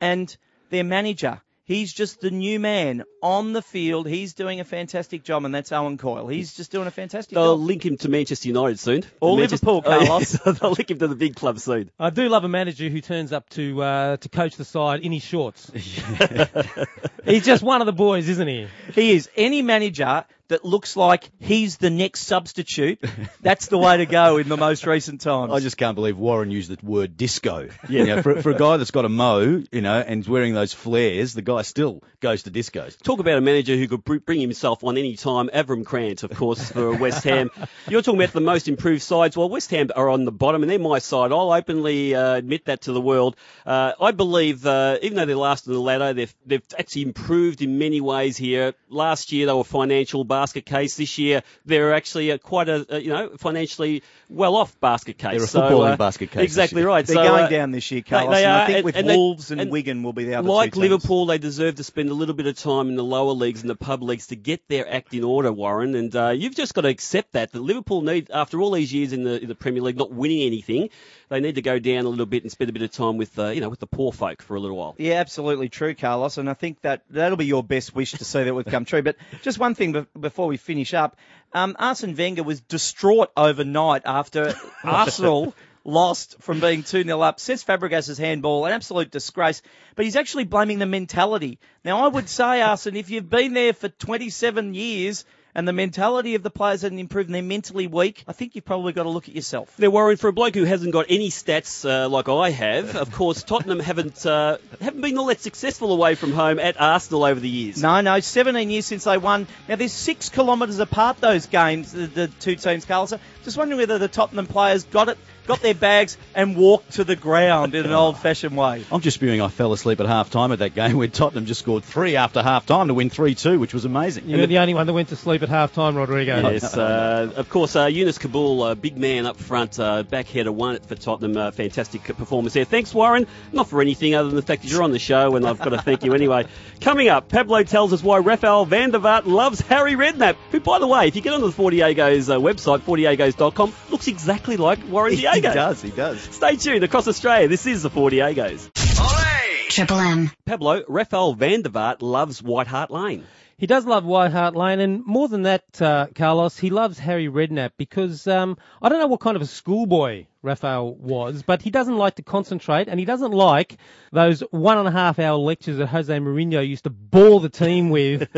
and 0.01 0.35
their 0.69 0.83
manager. 0.83 1.41
He's 1.67 1.91
just 1.91 2.21
the 2.21 2.31
new 2.31 2.61
man 2.61 3.03
on 3.21 3.51
the 3.51 3.61
field. 3.61 4.07
He's 4.07 4.33
doing 4.33 4.61
a 4.61 4.63
fantastic 4.63 5.23
job, 5.23 5.43
and 5.43 5.53
that's 5.53 5.73
Owen 5.73 5.97
Coyle. 5.97 6.27
He's 6.29 6.55
just 6.55 6.71
doing 6.71 6.87
a 6.87 6.91
fantastic 6.91 7.33
job. 7.35 7.43
They'll 7.43 7.59
link 7.59 7.85
him 7.85 7.97
to 7.97 8.09
Manchester 8.09 8.47
United 8.47 8.79
soon. 8.79 9.03
Or 9.19 9.35
Manchester- 9.37 9.65
Liverpool, 9.65 9.83
Oh, 9.93 9.99
yeah. 9.99 10.05
Carlos. 10.07 10.31
They'll 10.59 10.71
link 10.71 10.89
him 10.91 10.99
to 10.99 11.07
the 11.09 11.15
big 11.15 11.35
club 11.35 11.59
soon. 11.59 11.91
I 11.99 12.09
do 12.09 12.29
love 12.29 12.45
a 12.45 12.47
manager 12.47 12.87
who 12.87 13.01
turns 13.01 13.33
up 13.33 13.49
to 13.51 13.83
uh, 13.83 14.15
to 14.17 14.29
coach 14.29 14.55
the 14.55 14.63
side 14.63 15.01
in 15.01 15.11
his 15.11 15.23
shorts. 15.23 15.69
He's 17.25 17.45
just 17.45 17.63
one 17.63 17.81
of 17.81 17.85
the 17.85 17.93
boys, 17.93 18.29
isn't 18.29 18.47
he? 18.47 18.67
He 18.93 19.11
is. 19.11 19.29
Any 19.35 19.61
manager 19.61 20.23
that 20.49 20.63
looks 20.63 20.95
like 20.95 21.29
he's 21.39 21.77
the 21.77 21.89
next 21.89 22.21
substitute, 22.21 22.99
that's 23.41 23.67
the 23.67 23.77
way 23.77 23.97
to 23.97 24.05
go 24.05 24.37
in 24.37 24.49
the 24.49 24.57
most 24.57 24.85
recent 24.85 25.21
times. 25.21 25.51
I 25.51 25.59
just 25.59 25.77
can't 25.77 25.95
believe 25.95 26.17
Warren 26.17 26.51
used 26.51 26.69
the 26.69 26.85
word 26.85 27.17
disco. 27.17 27.69
Yeah. 27.89 27.99
You 27.99 28.05
know, 28.07 28.21
for, 28.21 28.41
for 28.41 28.51
a 28.51 28.57
guy 28.57 28.77
that's 28.77 28.91
got 28.91 29.05
a 29.05 29.09
mo, 29.09 29.63
you 29.71 29.81
know, 29.81 29.99
and 29.99 30.21
is 30.21 30.29
wearing 30.29 30.53
those 30.53 30.73
flares, 30.73 31.33
the 31.33 31.41
guy 31.41 31.61
still 31.61 32.03
goes 32.19 32.43
to 32.43 32.51
discos. 32.51 32.97
Talk 33.01 33.19
about 33.19 33.37
a 33.37 33.41
manager 33.41 33.75
who 33.75 33.87
could 33.87 34.25
bring 34.25 34.41
himself 34.41 34.83
on 34.83 34.97
any 34.97 35.15
time. 35.15 35.49
Avram 35.53 35.83
Grant, 35.83 36.23
of 36.23 36.31
course, 36.31 36.71
for 36.71 36.93
West 36.97 37.23
Ham. 37.23 37.49
You're 37.87 38.01
talking 38.01 38.19
about 38.19 38.33
the 38.33 38.41
most 38.41 38.67
improved 38.67 39.03
sides. 39.03 39.37
Well, 39.37 39.49
West 39.49 39.71
Ham 39.71 39.89
are 39.95 40.09
on 40.09 40.25
the 40.25 40.31
bottom, 40.31 40.63
and 40.63 40.71
they're 40.71 40.79
my 40.79 40.99
side. 40.99 41.31
I'll 41.31 41.51
openly 41.51 42.15
uh, 42.15 42.35
admit 42.35 42.65
that 42.65 42.81
to 42.81 42.91
the 42.91 43.01
world. 43.01 43.35
Uh, 43.65 43.93
I 43.99 44.11
believe, 44.11 44.65
uh, 44.65 44.97
even 45.01 45.17
though 45.17 45.25
they're 45.25 45.35
last 45.35 45.67
in 45.67 45.73
the 45.73 45.79
ladder, 45.79 46.13
they've 46.13 46.35
they've 46.45 46.63
actually 46.77 47.03
improved 47.03 47.61
in 47.61 47.77
many 47.77 48.01
ways 48.01 48.37
here. 48.37 48.73
Last 48.89 49.31
year 49.31 49.45
they 49.45 49.53
were 49.53 49.63
financial 49.63 50.23
basket 50.39 50.65
case. 50.65 50.95
This 50.97 51.17
year 51.17 51.41
they're 51.65 51.93
actually 51.93 52.31
uh, 52.31 52.37
quite 52.37 52.69
a, 52.69 52.85
a 52.95 52.99
you 52.99 53.09
know 53.09 53.29
financially 53.37 54.03
well 54.29 54.55
off 54.55 54.79
basket 54.79 55.17
case. 55.17 55.31
They're 55.31 55.43
a 55.43 55.47
So, 55.47 55.61
footballing 55.61 55.93
uh, 55.93 55.97
basket 55.97 56.31
case 56.31 56.41
this 56.41 56.51
Exactly 56.51 56.81
year. 56.81 56.87
right. 56.89 57.05
They're 57.05 57.15
so, 57.15 57.23
going 57.33 57.45
uh, 57.45 57.49
down 57.49 57.71
this 57.71 57.89
year, 57.91 58.01
Carlos. 58.01 58.33
they 58.35 58.43
and 58.45 58.53
are, 58.53 58.61
I 58.61 58.65
think 58.65 58.75
and- 58.77 58.85
with 58.85 58.95
and 58.97 59.07
Wolves 59.07 59.51
and, 59.51 59.61
and 59.61 59.71
Wigan 59.71 60.03
will 60.03 60.13
be 60.13 60.25
the 60.25 60.35
other 60.35 60.47
like 60.49 60.73
two 60.73 60.81
teams. 60.81 60.91
Liverpool, 60.91 61.25
they 61.25 61.37
deserve 61.37 61.75
to 61.75 61.83
spend 61.83 62.09
a 62.09 62.13
little 62.13 62.35
bit 62.35 62.45
of 62.47 62.57
time 62.57 62.89
in 62.89 62.95
the 62.95 63.03
lower 63.03 63.33
leagues 63.33 63.61
and 63.61 63.69
the 63.69 63.75
pub 63.75 64.03
leagues 64.03 64.27
to 64.27 64.35
get 64.35 64.67
their 64.67 64.85
act 64.91 65.13
in 65.13 65.23
order, 65.23 65.51
Warren. 65.51 65.95
And 65.95 66.15
uh, 66.15 66.29
you've 66.29 66.55
just 66.55 66.73
got 66.73 66.81
to 66.81 66.89
accept 66.89 67.31
that 67.33 67.51
that 67.53 67.61
Liverpool 67.61 68.01
need, 68.01 68.29
after 68.31 68.61
all 68.61 68.71
these 68.71 68.93
years 68.93 69.13
in 69.13 69.23
the 69.23 69.41
in 69.41 69.47
the 69.47 69.55
Premier 69.55 69.81
League, 69.81 69.97
not 69.97 70.11
winning 70.11 70.41
anything, 70.45 70.89
they 71.29 71.39
need 71.39 71.55
to 71.55 71.61
go 71.61 71.79
down 71.79 72.05
a 72.05 72.09
little 72.09 72.25
bit 72.25 72.43
and 72.43 72.51
spend 72.51 72.69
a 72.69 72.73
bit 72.73 72.81
of 72.81 72.91
time 72.91 73.17
with 73.17 73.37
uh, 73.37 73.47
you 73.47 73.61
know 73.61 73.69
with 73.69 73.79
the 73.79 73.87
poor 73.87 74.11
folk 74.11 74.41
for 74.41 74.55
a 74.55 74.59
little 74.59 74.77
while. 74.77 74.95
Yeah, 74.97 75.15
absolutely 75.15 75.69
true, 75.69 75.93
Carlos. 75.93 76.37
And 76.37 76.49
I 76.49 76.53
think 76.53 76.81
that 76.81 77.03
that'll 77.09 77.37
be 77.37 77.45
your 77.45 77.63
best 77.63 77.95
wish 77.95 78.11
to 78.11 78.25
see 78.25 78.43
that 78.43 78.53
would 78.53 78.65
come 78.65 78.85
true. 78.85 79.01
But 79.01 79.17
just 79.41 79.59
one 79.59 79.75
thing 79.75 79.91
be- 79.91 80.05
before 80.19 80.47
we 80.47 80.57
finish 80.57 80.93
up. 80.93 81.17
Um, 81.53 81.75
Arsene 81.79 82.15
Wenger 82.15 82.43
was 82.43 82.61
distraught 82.61 83.31
overnight 83.37 84.01
after 84.05 84.53
Arsenal 84.83 85.55
lost 85.87 86.35
from 86.41 86.59
being 86.59 86.83
2-0 86.83 87.23
up. 87.23 87.39
Says 87.39 87.63
Fabregas's 87.63 88.17
handball, 88.17 88.65
an 88.65 88.73
absolute 88.73 89.09
disgrace. 89.09 89.61
But 89.95 90.05
he's 90.05 90.17
actually 90.17 90.43
blaming 90.43 90.79
the 90.79 90.85
mentality. 90.85 91.59
Now, 91.83 92.05
I 92.05 92.09
would 92.09 92.27
say, 92.27 92.61
Arsene, 92.61 92.97
if 92.97 93.09
you've 93.09 93.29
been 93.29 93.53
there 93.53 93.73
for 93.73 93.87
27 93.87 94.73
years 94.73 95.25
and 95.57 95.67
the 95.67 95.73
mentality 95.73 96.35
of 96.35 96.43
the 96.43 96.51
players 96.51 96.83
hasn't 96.83 96.99
improved 96.99 97.29
and 97.29 97.35
they're 97.35 97.41
mentally 97.41 97.87
weak, 97.87 98.23
I 98.27 98.31
think 98.31 98.53
you've 98.53 98.63
probably 98.63 98.93
got 98.93 99.03
to 99.03 99.09
look 99.09 99.27
at 99.27 99.35
yourself. 99.35 99.73
They're 99.75 99.89
worried 99.89 100.19
for 100.19 100.27
a 100.27 100.33
bloke 100.33 100.53
who 100.53 100.65
hasn't 100.65 100.93
got 100.93 101.07
any 101.09 101.29
stats 101.31 101.83
uh, 101.83 102.07
like 102.07 102.29
I 102.29 102.51
have. 102.51 102.95
Of 102.95 103.11
course, 103.11 103.41
Tottenham 103.41 103.79
haven't 103.79 104.23
uh, 104.23 104.59
haven't 104.79 105.01
been 105.01 105.17
all 105.17 105.25
that 105.25 105.41
successful 105.41 105.91
away 105.91 106.13
from 106.13 106.31
home 106.31 106.59
at 106.59 106.79
Arsenal 106.79 107.23
over 107.23 107.39
the 107.39 107.49
years. 107.49 107.81
No, 107.81 108.01
no, 108.01 108.19
17 108.19 108.69
years 108.69 108.85
since 108.85 109.05
they 109.05 109.17
won. 109.17 109.47
Now, 109.67 109.77
there's 109.77 109.93
six 109.93 110.29
kilometres 110.29 110.77
apart, 110.77 111.19
those 111.21 111.47
games, 111.47 111.91
the, 111.91 112.05
the 112.05 112.27
two 112.27 112.55
teams, 112.55 112.85
Carlos. 112.85 113.15
Just 113.43 113.57
wondering 113.57 113.79
whether 113.79 113.97
the 113.97 114.07
Tottenham 114.07 114.45
players 114.45 114.83
got 114.83 115.09
it, 115.09 115.17
got 115.47 115.61
their 115.61 115.73
bags 115.73 116.17
and 116.35 116.55
walked 116.55 116.93
to 116.93 117.03
the 117.03 117.15
ground 117.15 117.73
in 117.73 117.85
an 117.85 117.91
old-fashioned 117.91 118.55
way. 118.55 118.85
I'm 118.91 119.01
just 119.01 119.15
spewing 119.15 119.41
I 119.41 119.47
fell 119.47 119.73
asleep 119.73 119.99
at 119.99 120.05
half 120.05 120.29
time 120.29 120.51
at 120.51 120.59
that 120.59 120.75
game 120.75 120.97
where 120.97 121.07
Tottenham 121.07 121.45
just 121.45 121.61
scored 121.61 121.83
three 121.83 122.15
after 122.15 122.43
half 122.43 122.65
time 122.65 122.87
to 122.89 122.93
win 122.93 123.09
3 123.09 123.33
2, 123.33 123.59
which 123.59 123.73
was 123.73 123.85
amazing. 123.85 124.27
You're 124.27 124.45
the 124.45 124.59
only 124.59 124.73
one 124.73 124.85
that 124.85 124.93
went 124.93 125.09
to 125.09 125.15
sleep 125.15 125.41
at 125.41 125.49
half 125.49 125.73
time, 125.73 125.95
Rodrigo. 125.95 126.51
Yes, 126.51 126.75
uh, 126.77 127.31
of 127.35 127.49
course, 127.49 127.75
uh, 127.75 127.85
Younes 127.85 128.19
Kaboul, 128.19 128.71
uh, 128.71 128.75
big 128.75 128.97
man 128.97 129.25
up 129.25 129.37
front, 129.37 129.79
uh, 129.79 130.03
back 130.03 130.27
header 130.27 130.51
one 130.51 130.79
for 130.79 130.95
Tottenham. 130.95 131.37
Uh, 131.37 131.51
fantastic 131.51 132.03
performance 132.03 132.53
there. 132.53 132.65
Thanks, 132.65 132.93
Warren. 132.93 133.27
Not 133.51 133.69
for 133.69 133.81
anything 133.81 134.15
other 134.15 134.27
than 134.27 134.35
the 134.35 134.41
fact 134.41 134.63
that 134.63 134.71
you're 134.71 134.83
on 134.83 134.91
the 134.91 134.99
show, 134.99 135.35
and 135.35 135.47
I've 135.47 135.59
got 135.59 135.69
to 135.69 135.81
thank 135.81 136.03
you 136.03 136.13
anyway. 136.13 136.45
Coming 136.81 137.07
up, 137.07 137.29
Pablo 137.29 137.63
tells 137.63 137.93
us 137.93 138.03
why 138.03 138.17
Rafael 138.19 138.65
van 138.65 138.91
der 138.91 138.99
Vaart 138.99 139.25
loves 139.25 139.61
Harry 139.61 139.93
Redknapp, 139.93 140.35
who, 140.51 140.59
by 140.59 140.79
the 140.79 140.87
way, 140.87 141.07
if 141.07 141.15
you 141.15 141.21
get 141.21 141.33
onto 141.33 141.45
the 141.45 141.51
Four 141.51 141.71
Diegos 141.71 142.29
uh, 142.29 142.39
website, 142.39 142.79
fourdiegos.com, 142.79 143.73
looks 143.89 144.07
exactly 144.07 144.57
like 144.57 144.79
Warren 144.89 145.13
He 145.13 145.25
Diego. 145.41 145.53
does, 145.53 145.81
he 145.81 145.89
does. 145.89 146.19
Stay 146.21 146.55
tuned 146.55 146.83
across 146.83 147.07
Australia. 147.07 147.47
This 147.47 147.65
is 147.65 147.83
the 147.83 147.89
Four 147.89 148.09
Diegos. 148.09 148.69
Olé! 148.71 149.67
Triple 149.69 149.99
M. 149.99 150.31
Pablo, 150.45 150.83
Rafael 150.87 151.33
van 151.33 151.61
der 151.61 151.69
Vaart 151.69 152.01
loves 152.01 152.41
White 152.41 152.67
Hart 152.67 152.89
Lane. 152.89 153.23
He 153.59 153.65
does 153.65 153.87
love 153.87 154.05
White 154.05 154.31
Hart 154.31 154.55
Lane, 154.55 154.79
and 154.79 155.03
more 155.03 155.27
than 155.27 155.41
that, 155.41 155.81
uh, 155.81 156.07
Carlos, 156.13 156.59
he 156.59 156.69
loves 156.69 156.99
Harry 156.99 157.27
Redknapp 157.27 157.71
because 157.75 158.27
um, 158.27 158.55
I 158.83 158.87
don't 158.87 158.99
know 158.99 159.07
what 159.07 159.19
kind 159.19 159.35
of 159.35 159.41
a 159.41 159.47
schoolboy 159.47 160.27
Raphael 160.43 160.93
was, 160.93 161.41
but 161.41 161.63
he 161.63 161.71
doesn't 161.71 161.97
like 161.97 162.15
to 162.15 162.21
concentrate, 162.21 162.87
and 162.87 162.99
he 162.99 163.05
doesn't 163.05 163.31
like 163.31 163.77
those 164.11 164.41
one 164.51 164.77
and 164.77 164.87
a 164.87 164.91
half 164.91 165.17
hour 165.17 165.37
lectures 165.37 165.77
that 165.77 165.87
Jose 165.87 166.15
Mourinho 166.15 166.65
used 166.67 166.83
to 166.83 166.91
bore 166.91 167.39
the 167.39 167.49
team 167.49 167.89
with 167.89 168.29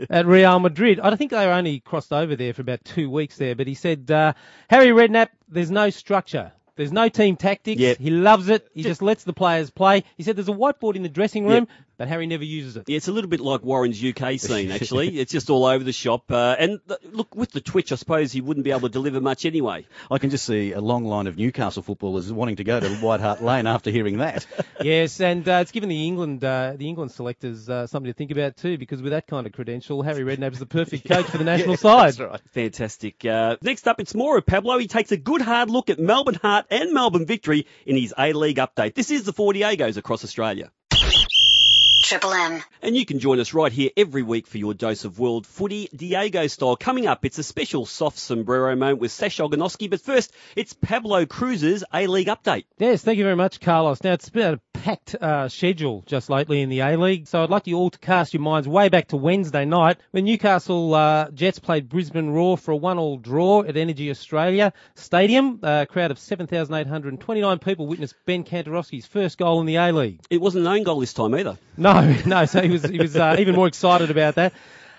at 0.10 0.24
Real 0.24 0.58
Madrid. 0.58 1.00
I 1.00 1.14
think 1.16 1.32
they 1.32 1.46
were 1.46 1.52
only 1.52 1.80
crossed 1.80 2.10
over 2.10 2.34
there 2.34 2.54
for 2.54 2.62
about 2.62 2.82
two 2.82 3.10
weeks 3.10 3.36
there, 3.36 3.54
but 3.54 3.66
he 3.66 3.74
said, 3.74 4.10
uh, 4.10 4.32
Harry 4.70 4.86
Redknapp, 4.88 5.28
there's 5.48 5.70
no 5.70 5.90
structure. 5.90 6.50
There's 6.76 6.92
no 6.92 7.10
team 7.10 7.36
tactics. 7.36 7.78
Yep. 7.78 7.98
He 7.98 8.10
loves 8.10 8.48
it. 8.48 8.66
He 8.72 8.82
just 8.82 9.02
lets 9.02 9.24
the 9.24 9.34
players 9.34 9.70
play. 9.70 10.04
He 10.16 10.22
said 10.22 10.36
there's 10.36 10.48
a 10.48 10.52
whiteboard 10.52 10.96
in 10.96 11.02
the 11.02 11.10
dressing 11.10 11.44
room, 11.44 11.68
Yep. 11.68 11.68
But 12.02 12.08
Harry 12.08 12.26
never 12.26 12.42
uses 12.42 12.76
it. 12.76 12.88
Yeah, 12.88 12.96
it's 12.96 13.06
a 13.06 13.12
little 13.12 13.30
bit 13.30 13.38
like 13.38 13.62
Warren's 13.62 14.02
UK 14.02 14.40
scene, 14.40 14.72
actually. 14.72 15.20
it's 15.20 15.30
just 15.30 15.50
all 15.50 15.64
over 15.64 15.84
the 15.84 15.92
shop. 15.92 16.32
Uh, 16.32 16.56
and 16.58 16.80
th- 16.88 16.98
look, 17.12 17.36
with 17.36 17.52
the 17.52 17.60
Twitch, 17.60 17.92
I 17.92 17.94
suppose 17.94 18.32
he 18.32 18.40
wouldn't 18.40 18.64
be 18.64 18.72
able 18.72 18.80
to 18.80 18.88
deliver 18.88 19.20
much 19.20 19.46
anyway. 19.46 19.86
I 20.10 20.18
can 20.18 20.30
just 20.30 20.44
see 20.44 20.72
a 20.72 20.80
long 20.80 21.04
line 21.04 21.28
of 21.28 21.36
Newcastle 21.38 21.80
footballers 21.84 22.32
wanting 22.32 22.56
to 22.56 22.64
go 22.64 22.80
to 22.80 22.88
White 22.96 23.20
Hart 23.20 23.40
Lane 23.44 23.68
after 23.68 23.92
hearing 23.92 24.18
that. 24.18 24.44
yes, 24.82 25.20
and 25.20 25.48
uh, 25.48 25.60
it's 25.62 25.70
given 25.70 25.88
the 25.90 26.04
England 26.04 26.42
uh, 26.42 26.72
the 26.76 26.88
England 26.88 27.12
selectors 27.12 27.68
uh, 27.70 27.86
something 27.86 28.10
to 28.10 28.16
think 28.18 28.32
about 28.32 28.56
too, 28.56 28.78
because 28.78 29.00
with 29.00 29.12
that 29.12 29.28
kind 29.28 29.46
of 29.46 29.52
credential, 29.52 30.02
Harry 30.02 30.24
Redknapp's 30.24 30.58
the 30.58 30.66
perfect 30.66 31.06
coach 31.08 31.26
for 31.26 31.38
the 31.38 31.44
national 31.52 31.76
side. 31.76 32.14
That's 32.14 32.18
right. 32.18 32.40
Fantastic. 32.50 33.24
Uh, 33.24 33.58
next 33.62 33.86
up, 33.86 34.00
it's 34.00 34.16
more 34.16 34.36
of 34.36 34.44
Pablo. 34.44 34.76
He 34.78 34.88
takes 34.88 35.12
a 35.12 35.16
good 35.16 35.40
hard 35.40 35.70
look 35.70 35.88
at 35.88 36.00
Melbourne 36.00 36.40
Heart 36.42 36.66
and 36.68 36.92
Melbourne 36.92 37.26
Victory 37.26 37.68
in 37.86 37.96
his 37.96 38.12
A-League 38.18 38.56
update. 38.56 38.94
This 38.94 39.12
is 39.12 39.22
the 39.22 39.32
Four 39.32 39.52
Diegos 39.52 39.96
across 39.98 40.24
Australia. 40.24 40.72
Triple 42.12 42.34
M. 42.34 42.62
And 42.82 42.94
you 42.94 43.06
can 43.06 43.20
join 43.20 43.40
us 43.40 43.54
right 43.54 43.72
here 43.72 43.88
every 43.96 44.22
week 44.22 44.46
for 44.46 44.58
your 44.58 44.74
dose 44.74 45.06
of 45.06 45.18
world 45.18 45.46
footy 45.46 45.88
Diego 45.96 46.46
style. 46.46 46.76
Coming 46.76 47.06
up, 47.06 47.24
it's 47.24 47.38
a 47.38 47.42
special 47.42 47.86
soft 47.86 48.18
sombrero 48.18 48.76
moment 48.76 49.00
with 49.00 49.12
Sash 49.12 49.38
Ognenovski. 49.38 49.88
But 49.88 50.02
first, 50.02 50.30
it's 50.54 50.74
Pablo 50.74 51.24
Cruz's 51.24 51.84
A-League 51.90 52.26
update. 52.26 52.64
Yes, 52.76 53.00
thank 53.00 53.16
you 53.16 53.24
very 53.24 53.36
much, 53.36 53.60
Carlos. 53.60 54.04
Now, 54.04 54.12
it's 54.12 54.28
been 54.28 54.54
a 54.54 54.71
packed 54.82 55.14
uh, 55.14 55.48
schedule 55.48 56.02
just 56.06 56.28
lately 56.28 56.60
in 56.60 56.68
the 56.68 56.80
A-League, 56.80 57.28
so 57.28 57.44
I'd 57.44 57.50
like 57.50 57.68
you 57.68 57.76
all 57.76 57.90
to 57.90 57.98
cast 58.00 58.34
your 58.34 58.42
minds 58.42 58.66
way 58.66 58.88
back 58.88 59.06
to 59.08 59.16
Wednesday 59.16 59.64
night 59.64 59.98
when 60.10 60.24
Newcastle 60.24 60.92
uh, 60.92 61.30
Jets 61.30 61.60
played 61.60 61.88
Brisbane 61.88 62.30
Roar 62.30 62.58
for 62.58 62.72
a 62.72 62.76
one-all 62.76 63.16
draw 63.18 63.62
at 63.62 63.76
Energy 63.76 64.10
Australia 64.10 64.72
Stadium. 64.96 65.60
a 65.62 65.86
crowd 65.88 66.10
of 66.10 66.18
7,829 66.18 67.58
people 67.60 67.86
witnessed 67.86 68.16
Ben 68.26 68.42
Kantarovski's 68.42 69.06
first 69.06 69.38
goal 69.38 69.60
in 69.60 69.66
the 69.66 69.76
A-League. 69.76 70.18
It 70.30 70.40
wasn't 70.40 70.66
an 70.66 70.72
own 70.72 70.82
goal 70.82 70.98
this 70.98 71.14
time 71.14 71.32
either. 71.36 71.56
No, 71.76 72.16
no, 72.26 72.44
so 72.46 72.60
he 72.60 72.70
was, 72.70 72.82
he 72.82 72.98
was 72.98 73.14
uh, 73.14 73.36
even 73.38 73.54
more 73.54 73.68
excited 73.68 74.10
about 74.10 74.34
that. 74.34 74.52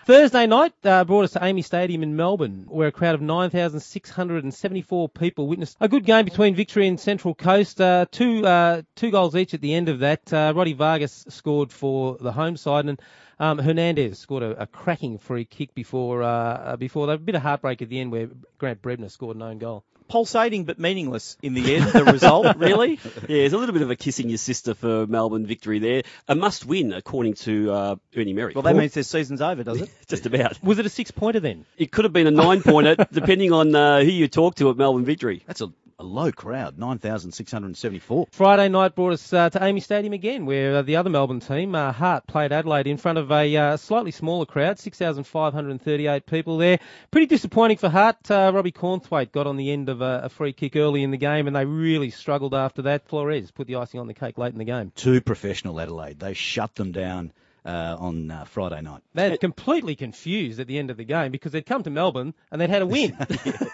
Thursday 0.05 0.47
night 0.47 0.73
uh, 0.83 1.05
brought 1.05 1.23
us 1.23 1.31
to 1.31 1.39
AAMI 1.39 1.63
Stadium 1.63 2.03
in 2.03 2.17
Melbourne, 2.17 2.65
where 2.67 2.89
a 2.89 2.91
crowd 2.91 3.15
of 3.15 3.21
9,674 3.21 5.07
people 5.07 5.47
witnessed 5.47 5.77
a 5.79 5.87
good 5.87 6.03
game 6.03 6.25
between 6.25 6.55
Victory 6.55 6.89
and 6.89 6.99
Central 6.99 7.33
Coast. 7.33 7.79
Uh, 7.79 8.05
two 8.11 8.45
uh, 8.45 8.81
two 8.95 9.11
goals 9.11 9.33
each 9.33 9.53
at 9.53 9.61
the 9.61 9.73
end 9.73 9.87
of 9.87 9.99
that. 9.99 10.33
Uh, 10.33 10.51
Roddy 10.53 10.73
Vargas 10.73 11.23
scored 11.29 11.71
for 11.71 12.17
the 12.19 12.33
home 12.33 12.57
side, 12.57 12.85
and 12.85 13.01
um, 13.39 13.59
Hernandez 13.59 14.19
scored 14.19 14.43
a, 14.43 14.63
a 14.63 14.67
cracking 14.67 15.17
free 15.19 15.45
kick 15.45 15.73
before 15.73 16.21
uh, 16.21 16.75
before 16.75 17.07
that. 17.07 17.13
A 17.13 17.19
bit 17.19 17.35
of 17.35 17.41
heartbreak 17.41 17.81
at 17.81 17.87
the 17.87 18.01
end 18.01 18.11
where 18.11 18.27
Grant 18.57 18.81
Brebner 18.81 19.09
scored 19.09 19.37
an 19.37 19.41
own 19.41 19.57
goal. 19.57 19.85
Pulsating 20.13 20.65
but 20.65 20.77
meaningless 20.77 21.37
in 21.41 21.55
the 21.55 21.75
end, 21.75 21.85
the 21.91 22.05
result, 22.05 22.55
really. 22.57 22.99
Yeah, 23.03 23.19
there's 23.27 23.53
a 23.53 23.57
little 23.57 23.73
bit 23.73 23.81
of 23.81 23.89
a 23.89 23.95
kissing 23.95 24.29
your 24.29 24.37
sister 24.37 24.75
for 24.75 25.07
Melbourne 25.07 25.47
victory 25.47 25.79
there. 25.79 26.03
A 26.27 26.35
must 26.35 26.67
win, 26.67 26.93
according 26.93 27.33
to 27.33 27.71
uh, 27.71 27.95
Ernie 28.15 28.33
Merrick. 28.33 28.53
Well, 28.55 28.61
that 28.61 28.75
means 28.75 28.93
their 28.93 29.01
season's 29.01 29.41
over, 29.41 29.63
does 29.63 29.81
it? 29.81 29.89
Just 30.07 30.27
about. 30.27 30.63
Was 30.63 30.77
it 30.77 30.85
a 30.85 30.89
six 30.89 31.09
pointer 31.09 31.39
then? 31.39 31.65
It 31.79 31.91
could 31.91 32.05
have 32.05 32.13
been 32.13 32.27
a 32.27 32.31
nine 32.31 32.61
pointer, 32.61 32.95
depending 33.11 33.51
on 33.53 33.73
uh, 33.73 34.01
who 34.01 34.11
you 34.11 34.27
talk 34.27 34.53
to 34.57 34.69
at 34.69 34.77
Melbourne 34.77 35.03
victory. 35.03 35.41
That's 35.47 35.61
a, 35.61 35.73
a 36.03 36.05
low 36.05 36.31
crowd, 36.31 36.77
9,674. 36.77 38.27
Friday 38.31 38.67
night 38.67 38.93
brought 38.93 39.13
us 39.13 39.33
uh, 39.33 39.49
to 39.49 39.59
AAMI 39.59 39.81
Stadium 39.81 40.13
again, 40.13 40.45
where 40.45 40.77
uh, 40.77 40.81
the 40.81 40.97
other 40.97 41.09
Melbourne 41.09 41.39
team, 41.39 41.73
uh, 41.73 41.93
Hart, 41.93 42.27
played 42.27 42.51
Adelaide 42.51 42.87
in 42.87 42.97
front 42.97 43.17
of 43.17 43.31
a 43.31 43.55
uh, 43.55 43.77
slightly 43.77 44.11
smaller 44.11 44.45
crowd, 44.45 44.77
6,538 44.79 46.25
people 46.25 46.57
there. 46.57 46.79
Pretty 47.09 47.27
disappointing 47.27 47.77
for 47.77 47.89
Hart. 47.89 48.29
Uh, 48.29 48.51
Robbie 48.53 48.73
Cornthwaite 48.73 49.31
got 49.31 49.47
on 49.47 49.55
the 49.55 49.71
end 49.71 49.87
of 49.87 50.01
a, 50.01 50.23
a 50.25 50.29
free 50.29 50.53
kick 50.53 50.75
early 50.75 51.03
in 51.03 51.11
the 51.11 51.17
game, 51.17 51.47
and 51.47 51.55
they 51.55 51.65
really 51.65 52.09
struggled 52.09 52.53
after 52.53 52.83
that. 52.83 53.07
Flores 53.07 53.51
put 53.51 53.67
the 53.67 53.77
icing 53.77 53.99
on 53.99 54.07
the 54.07 54.13
cake 54.13 54.37
late 54.37 54.51
in 54.51 54.59
the 54.59 54.65
game. 54.65 54.91
Too 54.95 55.21
professional 55.21 55.79
Adelaide. 55.79 56.19
They 56.19 56.33
shut 56.33 56.75
them 56.75 56.91
down 56.91 57.31
uh, 57.65 57.95
on 57.99 58.31
uh, 58.31 58.45
Friday 58.45 58.81
night. 58.81 59.01
They're 59.13 59.37
completely 59.37 59.95
confused 59.95 60.59
at 60.59 60.67
the 60.67 60.77
end 60.77 60.89
of 60.89 60.97
the 60.97 61.03
game 61.03 61.31
because 61.31 61.51
they'd 61.51 61.65
come 61.65 61.83
to 61.83 61.89
Melbourne 61.89 62.33
and 62.51 62.59
they'd 62.59 62.69
had 62.69 62.81
a 62.81 62.85
win. 62.85 63.15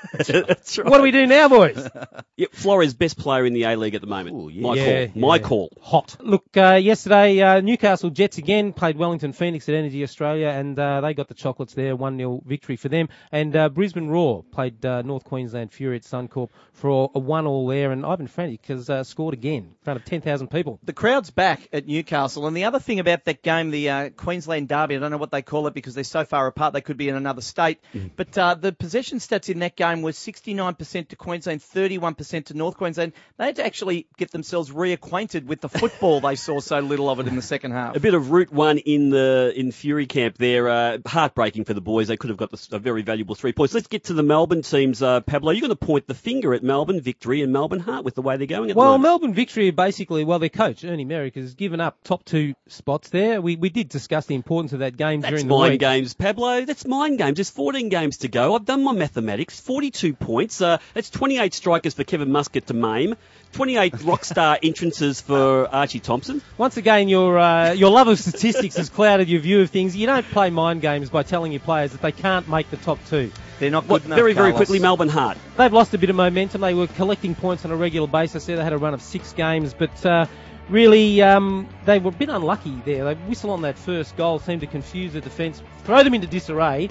That's 0.14 0.78
right. 0.78 0.90
what 0.90 0.98
do 0.98 1.04
we 1.04 1.12
do 1.12 1.26
now, 1.26 1.50
boys? 1.50 1.90
Yeah, 2.40 2.48
Flores 2.54 2.94
best 2.94 3.18
player 3.18 3.46
in 3.46 3.52
the 3.52 3.64
A 3.64 3.76
League 3.76 3.96
at 3.96 4.02
the 4.02 4.08
moment. 4.08 4.34
Ooh, 4.38 4.48
yeah. 4.48 4.62
My 4.62 4.76
Yeah, 4.76 5.08
call. 5.08 5.22
My 5.22 5.40
call. 5.40 5.70
Hot. 5.82 6.16
Look, 6.22 6.46
uh, 6.56 6.76
yesterday, 6.76 7.42
uh, 7.42 7.60
Newcastle 7.60 8.12
Jets 8.12 8.38
again 8.38 8.72
played 8.72 8.96
Wellington 8.96 9.34
Phoenix 9.34 9.68
at 9.68 9.76
Energy 9.76 10.04
Australia, 10.04 10.48
and 10.48 10.80
uh, 10.80 11.02
they 11.02 11.14
got 11.14 11.28
the 11.28 11.34
chocolates 11.34 11.74
there, 11.74 11.98
1 11.98 12.18
0 12.18 12.42
victory 12.46 12.78
for 12.78 12.88
them. 12.88 13.10
And 13.34 13.54
uh, 13.58 13.68
Brisbane 13.68 14.08
Roar 14.08 14.44
played 14.44 14.86
uh, 14.86 15.02
North 15.02 15.26
Queensland 15.26 15.74
Fury 15.74 15.98
at 15.98 16.04
Suncorp 16.04 16.50
for 16.72 17.12
a 17.14 17.20
1 17.20 17.46
all 17.46 17.68
there, 17.68 17.92
and 17.92 18.06
Ivan 18.06 18.28
Franjic 18.28 18.66
has 18.68 18.90
uh, 18.90 19.04
scored 19.04 19.34
again 19.34 19.64
in 19.64 19.76
front 19.84 20.00
of 20.00 20.06
10,000 20.06 20.48
people. 20.48 20.80
The 20.84 20.94
crowd's 20.94 21.32
back 21.32 21.68
at 21.74 21.88
Newcastle, 21.88 22.48
and 22.48 22.56
the 22.56 22.64
other 22.64 22.80
thing 22.80 23.00
about 23.02 23.26
that 23.26 23.44
game, 23.44 23.70
the 23.80 23.90
uh, 23.90 24.10
Queensland 24.10 24.68
Derby, 24.68 24.96
I 24.96 25.00
don't 25.00 25.12
know 25.12 25.18
what 25.18 25.32
they 25.32 25.42
call 25.42 25.68
it 25.68 25.74
because 25.74 25.96
they're 25.96 26.04
so 26.04 26.26
far 26.26 26.48
apart 26.48 26.74
they 26.74 26.82
could 26.82 26.98
be 26.98 27.10
in 27.10 27.16
another 27.16 27.42
state, 27.42 27.80
but 28.16 28.38
uh, 28.38 28.56
the 28.56 28.72
possession 28.72 29.20
stats 29.20 29.50
in 29.50 29.60
that 29.60 29.76
game 29.76 30.02
were 30.02 30.12
69% 30.12 31.08
to 31.10 31.16
Queensland, 31.16 31.62
31% 31.62 32.46
to 32.46 32.54
North 32.54 32.78
Queensland. 32.78 33.14
They 33.38 33.46
had 33.46 33.56
to 33.58 33.66
actually 33.66 34.08
get 34.18 34.32
themselves 34.32 34.70
reacquainted 34.72 35.46
with 35.46 35.62
the 35.62 35.70
football 35.70 36.20
they 36.20 36.36
saw 36.36 36.60
so 36.60 36.80
little 36.80 37.10
of 37.10 37.20
it 37.20 37.28
in 37.28 37.36
the 37.36 37.42
second 37.42 37.72
half. 37.72 37.96
A 37.96 38.00
bit 38.00 38.14
of 38.14 38.32
Route 38.32 38.52
One 38.52 38.78
in 38.78 39.10
the 39.10 39.54
in 39.56 39.72
Fury 39.72 40.06
camp 40.06 40.38
there. 40.38 40.68
Uh, 40.70 40.98
heartbreaking 41.06 41.66
for 41.66 41.74
the 41.74 41.82
boys. 41.82 42.08
They 42.08 42.18
could 42.18 42.30
have 42.30 42.38
got 42.38 42.52
the, 42.52 42.76
a 42.76 42.80
very 42.80 43.02
valuable 43.02 43.36
three 43.36 43.54
points. 43.54 43.74
Let's 43.74 43.88
get 43.88 44.06
to 44.06 44.14
the 44.14 44.24
Melbourne 44.24 44.62
teams. 44.62 45.02
Uh, 45.02 45.22
Pablo, 45.22 45.52
you're 45.52 45.62
going 45.62 45.70
to 45.70 45.76
point 45.76 46.08
the 46.08 46.14
finger 46.14 46.54
at 46.54 46.64
Melbourne 46.64 47.02
Victory 47.02 47.42
and 47.42 47.54
Melbourne 47.54 47.80
Heart 47.80 48.04
with 48.04 48.16
the 48.16 48.22
way 48.22 48.38
they're 48.38 48.48
going 48.48 48.70
at 48.72 48.76
Well, 48.76 48.94
the 48.94 48.98
moment. 49.00 49.04
Melbourne 49.04 49.34
Victory 49.34 49.72
basically, 49.72 50.24
well, 50.24 50.40
their 50.40 50.50
coach, 50.50 50.84
Ernie 50.84 51.06
Merrick, 51.06 51.36
has 51.36 51.56
given 51.56 51.80
up 51.80 52.04
top 52.04 52.26
two 52.26 52.54
spots 52.68 53.10
there. 53.10 53.42
We, 53.42 53.56
we 53.56 53.69
did 53.70 53.90
discuss 53.90 54.26
the 54.26 54.36
importance 54.36 54.74
of 54.74 54.80
that 54.80 54.98
game 54.98 55.22
That's 55.22 55.32
during 55.32 55.48
the 55.48 55.54
mind 55.56 55.72
week. 55.74 55.80
games, 55.80 56.14
Pablo. 56.14 56.66
That's 56.66 56.86
mind 56.86 57.18
games. 57.18 57.38
There's 57.38 57.50
14 57.50 57.90
games 57.90 58.18
to 58.18 58.28
go. 58.28 58.56
I've 58.56 58.66
done 58.66 58.84
my 58.84 58.92
mathematics. 58.94 59.60
42 59.60 60.14
points. 60.14 60.62
Uh, 60.62 60.78
that's 60.94 61.10
28 61.10 61.54
strikers 61.54 61.94
for 61.94 62.04
Kevin 62.04 62.32
Muscat 62.32 62.68
to 62.68 62.74
maim. 62.74 63.16
28 63.54 64.02
rock 64.04 64.24
star 64.26 64.60
entrances 64.62 65.22
for 65.22 65.68
Archie 65.74 66.00
Thompson. 66.00 66.42
Once 66.58 66.78
again, 66.78 67.10
your 67.10 67.40
uh, 67.40 67.72
your 67.72 67.90
love 67.90 68.08
of 68.08 68.20
statistics 68.20 68.78
has 68.78 68.90
clouded 68.90 69.28
your 69.28 69.40
view 69.42 69.62
of 69.62 69.70
things. 69.72 69.96
You 69.96 70.06
don't 70.06 70.26
play 70.28 70.50
mind 70.52 70.82
games 70.82 71.10
by 71.10 71.24
telling 71.24 71.52
your 71.52 71.62
players 71.62 71.92
that 71.94 72.02
they 72.02 72.12
can't 72.12 72.48
make 72.48 72.70
the 72.70 72.78
top 72.78 73.00
two. 73.08 73.32
They're 73.60 73.72
not 73.72 73.84
good 73.84 73.90
What, 73.92 74.06
enough. 74.06 74.18
very, 74.18 74.34
very 74.34 74.52
Carlos. 74.52 74.58
quickly, 74.68 74.80
Melbourne 74.80 75.10
Heart. 75.10 75.38
They've 75.58 75.74
lost 75.74 75.94
a 75.94 75.98
bit 75.98 76.10
of 76.10 76.16
momentum. 76.16 76.62
They 76.62 76.74
were 76.74 76.88
collecting 76.88 77.36
points 77.36 77.66
on 77.66 77.72
a 77.72 77.76
regular 77.76 78.08
basis. 78.08 78.46
There, 78.46 78.56
they 78.56 78.64
had 78.64 78.72
a 78.72 78.78
run 78.78 78.94
of 78.94 79.02
six 79.02 79.34
games, 79.34 79.74
but 79.74 80.06
uh, 80.06 80.28
really 80.70 81.22
um, 81.22 81.68
they 81.86 82.00
were 82.00 82.10
a 82.10 82.14
bit 82.14 82.30
unlucky 82.30 82.82
there. 82.86 83.06
They 83.06 83.16
whistle 83.28 83.52
on 83.52 83.62
that 83.64 83.78
first 83.78 84.16
goal, 84.18 84.40
seemed 84.40 84.62
to 84.62 84.68
confuse 84.68 85.14
the 85.14 85.22
defence, 85.22 85.62
throw 85.84 86.04
them 86.04 86.14
into 86.14 86.28
disarray. 86.28 86.90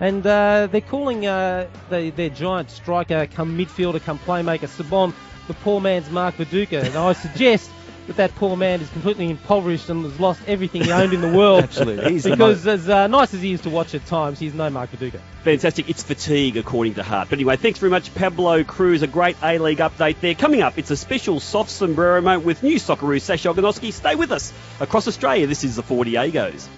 And 0.00 0.24
uh, 0.26 0.68
they're 0.70 0.80
calling 0.80 1.26
uh, 1.26 1.68
the, 1.90 2.10
their 2.10 2.30
giant 2.30 2.70
striker, 2.70 3.26
come 3.26 3.58
midfielder, 3.58 4.00
come 4.02 4.18
playmaker, 4.20 4.68
Sibon, 4.68 5.12
the 5.48 5.54
poor 5.54 5.80
man's 5.80 6.08
Mark 6.10 6.36
Viduka. 6.36 6.84
And 6.84 6.96
I 6.96 7.12
suggest 7.14 7.70
that 8.08 8.16
that 8.16 8.34
poor 8.34 8.56
man 8.56 8.80
is 8.80 8.88
completely 8.90 9.30
impoverished 9.30 9.88
and 9.88 10.04
has 10.04 10.18
lost 10.18 10.40
everything 10.46 10.82
he 10.82 10.90
owned 10.90 11.12
in 11.12 11.20
the 11.20 11.28
world. 11.28 11.62
Absolutely. 11.64 12.12
He's 12.12 12.24
because 12.24 12.66
as 12.66 12.88
uh, 12.88 13.06
nice 13.06 13.32
as 13.32 13.40
he 13.40 13.52
is 13.52 13.60
to 13.62 13.70
watch 13.70 13.94
at 13.94 14.04
times, 14.06 14.38
he's 14.38 14.54
no 14.54 14.68
Mark 14.68 14.90
Viduka. 14.90 15.20
Fantastic. 15.44 15.88
It's 15.88 16.02
fatigue, 16.02 16.56
according 16.56 16.94
to 16.94 17.02
Hart. 17.02 17.30
But 17.30 17.38
anyway, 17.38 17.56
thanks 17.56 17.78
very 17.78 17.90
much, 17.90 18.12
Pablo 18.14 18.64
Cruz. 18.64 19.02
A 19.02 19.06
great 19.06 19.36
A 19.42 19.58
League 19.58 19.78
update 19.78 20.20
there. 20.20 20.34
Coming 20.34 20.62
up, 20.62 20.78
it's 20.78 20.90
a 20.90 20.96
special 20.96 21.38
soft 21.38 21.70
sombrero 21.70 22.20
moment 22.20 22.44
with 22.44 22.62
new 22.62 22.76
Socceroo 22.76 23.20
Sash 23.20 23.44
Ognenovski. 23.44 23.92
Stay 23.92 24.14
with 24.14 24.32
us. 24.32 24.52
Across 24.80 25.08
Australia, 25.08 25.46
this 25.46 25.64
is 25.64 25.76
the 25.76 25.82
Four 25.82 26.04
Diegos. 26.04 26.68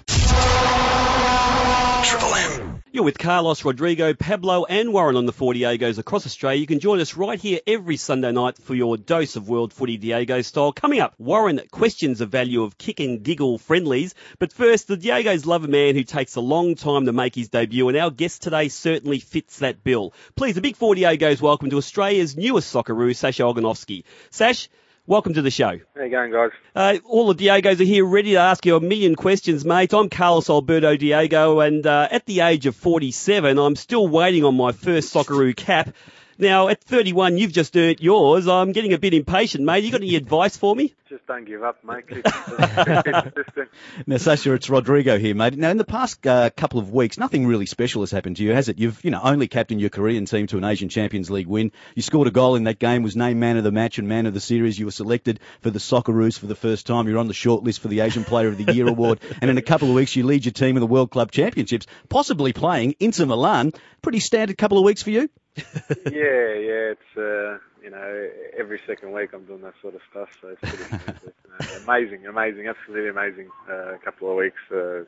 You're 2.93 3.05
with 3.05 3.17
Carlos 3.17 3.63
Rodrigo, 3.63 4.13
Pablo, 4.13 4.65
and 4.65 4.91
Warren 4.91 5.15
on 5.15 5.25
the 5.25 5.31
Four 5.31 5.53
Diegos 5.53 5.97
across 5.97 6.25
Australia. 6.25 6.59
You 6.59 6.67
can 6.67 6.81
join 6.81 6.99
us 6.99 7.15
right 7.15 7.39
here 7.39 7.61
every 7.65 7.95
Sunday 7.95 8.33
night 8.33 8.57
for 8.57 8.75
your 8.75 8.97
dose 8.97 9.37
of 9.37 9.47
World 9.47 9.71
Footy 9.71 9.95
Diego 9.95 10.41
style. 10.41 10.73
Coming 10.73 10.99
up, 10.99 11.15
Warren 11.17 11.61
questions 11.71 12.19
the 12.19 12.25
value 12.25 12.63
of 12.63 12.77
kick 12.77 12.99
and 12.99 13.23
giggle 13.23 13.59
friendlies. 13.59 14.13
But 14.39 14.51
first, 14.51 14.89
the 14.89 14.97
Diegos 14.97 15.45
love 15.45 15.63
a 15.63 15.69
man 15.69 15.95
who 15.95 16.03
takes 16.03 16.35
a 16.35 16.41
long 16.41 16.75
time 16.75 17.05
to 17.05 17.13
make 17.13 17.33
his 17.33 17.47
debut, 17.47 17.87
and 17.87 17.97
our 17.97 18.11
guest 18.11 18.41
today 18.41 18.67
certainly 18.67 19.19
fits 19.19 19.59
that 19.59 19.85
bill. 19.85 20.13
Please, 20.35 20.57
a 20.57 20.61
big 20.61 20.75
Four 20.75 20.93
Diegos 20.93 21.39
welcome 21.39 21.69
to 21.69 21.77
Australia's 21.77 22.35
newest 22.35 22.73
Socceroo, 22.73 23.15
Sasha 23.15 23.43
Ognenovski. 23.43 24.03
Sash, 24.31 24.67
welcome 25.07 25.33
to 25.33 25.41
the 25.41 25.51
show. 25.51 25.79
How 25.95 26.03
you 26.03 26.09
going, 26.09 26.31
guys? 26.31 26.51
Uh, 26.75 26.97
all 27.05 27.33
the 27.33 27.45
Diegos 27.45 27.79
are 27.79 27.83
here 27.83 28.05
ready 28.05 28.31
to 28.31 28.37
ask 28.37 28.65
you 28.65 28.75
a 28.75 28.79
million 28.79 29.15
questions, 29.15 29.65
mate. 29.65 29.93
I'm 29.93 30.09
Carlos 30.09 30.49
Alberto 30.49 30.95
Diego, 30.95 31.59
and 31.59 31.85
uh, 31.85 32.07
at 32.11 32.25
the 32.25 32.41
age 32.41 32.65
of 32.65 32.75
47, 32.75 33.57
I'm 33.57 33.75
still 33.75 34.07
waiting 34.07 34.43
on 34.43 34.55
my 34.55 34.71
first 34.71 35.13
Socceroo 35.13 35.55
cap. 35.55 35.93
Now, 36.41 36.69
at 36.69 36.83
31, 36.83 37.37
you've 37.37 37.51
just 37.51 37.77
earned 37.77 37.99
yours. 37.99 38.47
I'm 38.47 38.71
getting 38.71 38.93
a 38.93 38.97
bit 38.97 39.13
impatient, 39.13 39.63
mate. 39.63 39.83
You 39.83 39.91
got 39.91 40.01
any 40.01 40.15
advice 40.15 40.57
for 40.57 40.75
me? 40.75 40.95
Just 41.11 41.27
don't 41.27 41.43
give 41.43 41.61
up, 41.61 41.83
mate. 41.83 42.07
Keep 42.07 42.23
consistent. 42.23 43.69
Now, 44.07 44.15
Sasha, 44.15 44.53
it's 44.53 44.69
Rodrigo 44.69 45.19
here, 45.19 45.35
mate. 45.35 45.57
Now, 45.57 45.69
in 45.69 45.75
the 45.75 45.83
past 45.83 46.25
uh, 46.25 46.49
couple 46.51 46.79
of 46.79 46.93
weeks, 46.93 47.17
nothing 47.17 47.45
really 47.45 47.65
special 47.65 48.01
has 48.01 48.11
happened 48.11 48.37
to 48.37 48.43
you, 48.43 48.53
has 48.53 48.69
it? 48.69 48.79
You've, 48.79 49.03
you 49.03 49.11
know, 49.11 49.19
only 49.21 49.49
captained 49.49 49.81
your 49.81 49.89
Korean 49.89 50.23
team 50.23 50.47
to 50.47 50.57
an 50.57 50.63
Asian 50.63 50.87
Champions 50.87 51.29
League 51.29 51.47
win. 51.47 51.73
You 51.95 52.01
scored 52.01 52.29
a 52.29 52.31
goal 52.31 52.55
in 52.55 52.63
that 52.63 52.79
game, 52.79 53.03
was 53.03 53.17
named 53.17 53.41
man 53.41 53.57
of 53.57 53.65
the 53.65 53.73
match 53.73 53.97
and 53.97 54.07
man 54.07 54.25
of 54.25 54.33
the 54.33 54.39
series. 54.39 54.79
You 54.79 54.85
were 54.85 54.91
selected 54.91 55.41
for 55.59 55.69
the 55.69 55.79
Socceroos 55.79 56.39
for 56.39 56.47
the 56.47 56.55
first 56.55 56.87
time. 56.87 57.09
You're 57.09 57.19
on 57.19 57.27
the 57.27 57.33
shortlist 57.33 57.81
for 57.81 57.89
the 57.89 57.99
Asian 57.99 58.23
Player 58.23 58.47
of 58.47 58.57
the 58.57 58.73
Year 58.73 58.87
award. 58.87 59.19
And 59.41 59.51
in 59.51 59.57
a 59.57 59.61
couple 59.61 59.89
of 59.89 59.95
weeks, 59.95 60.15
you 60.15 60.25
lead 60.25 60.45
your 60.45 60.53
team 60.53 60.77
in 60.77 60.81
the 60.81 60.87
World 60.87 61.11
Club 61.11 61.29
Championships, 61.31 61.87
possibly 62.07 62.53
playing 62.53 62.95
Inter 63.01 63.25
Milan. 63.25 63.73
Pretty 64.01 64.19
standard 64.19 64.57
couple 64.57 64.77
of 64.77 64.83
weeks 64.83 65.03
for 65.03 65.11
you. 65.11 65.29
yeah, 65.55 65.63
yeah. 66.05 66.93
It's 66.93 67.17
uh, 67.17 67.59
you 67.83 67.89
know 67.89 68.29
every 68.57 68.79
second 68.87 69.11
week 69.11 69.29
I'm 69.33 69.45
doing 69.45 69.61
that 69.61 69.73
sort 69.81 69.95
of 69.95 70.01
stuff. 70.09 70.29
So 70.41 70.49
it's 70.49 70.61
pretty 70.61 71.03
uh, 71.59 71.65
amazing, 71.83 72.25
amazing, 72.25 72.67
absolutely 72.67 73.09
amazing. 73.09 73.49
Uh, 73.69 73.97
couple 74.03 74.29
of 74.31 74.37
weeks, 74.37 74.61
uh, 74.71 75.03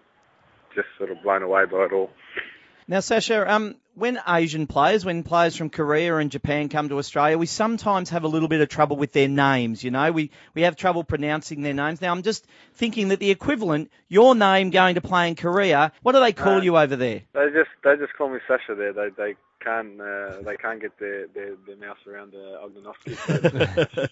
just 0.75 0.87
sort 0.97 1.11
of 1.11 1.21
blown 1.23 1.43
away 1.43 1.65
by 1.65 1.85
it 1.85 1.93
all. 1.93 2.11
Now, 2.87 2.99
Sasha, 2.99 3.51
um, 3.51 3.75
when 3.95 4.19
Asian 4.27 4.67
players, 4.67 5.05
when 5.05 5.23
players 5.23 5.55
from 5.55 5.69
Korea 5.69 6.17
and 6.17 6.31
Japan 6.31 6.69
come 6.69 6.89
to 6.89 6.97
Australia, 6.97 7.37
we 7.37 7.45
sometimes 7.45 8.09
have 8.09 8.23
a 8.23 8.27
little 8.27 8.47
bit 8.47 8.61
of 8.61 8.69
trouble 8.69 8.97
with 8.97 9.11
their 9.11 9.27
names. 9.27 9.83
You 9.83 9.91
know, 9.91 10.11
we, 10.11 10.31
we 10.53 10.63
have 10.63 10.75
trouble 10.75 11.03
pronouncing 11.03 11.61
their 11.61 11.73
names. 11.73 12.01
Now, 12.01 12.11
I'm 12.11 12.23
just 12.23 12.45
thinking 12.75 13.09
that 13.09 13.19
the 13.19 13.29
equivalent, 13.31 13.91
your 14.09 14.35
name 14.35 14.71
going 14.71 14.95
to 14.95 15.01
play 15.01 15.27
in 15.27 15.35
Korea, 15.35 15.91
what 16.01 16.13
do 16.13 16.19
they 16.21 16.33
call 16.33 16.57
Uh, 16.57 16.61
you 16.61 16.77
over 16.77 16.95
there? 16.95 17.21
They 17.33 17.47
just 17.53 17.69
they 17.83 17.95
just 17.97 18.13
call 18.17 18.29
me 18.29 18.39
Sasha 18.47 18.75
there. 18.75 18.93
They 18.93 19.09
they 19.15 19.35
can't 19.63 19.99
uh, 20.01 20.41
they 20.41 20.57
can't 20.57 20.81
get 20.81 20.97
their 20.99 21.27
their, 21.27 21.55
their 21.65 21.77
mouse 21.77 21.97
around 22.07 22.33
the 22.33 22.59
Ognenovski. 22.63 24.07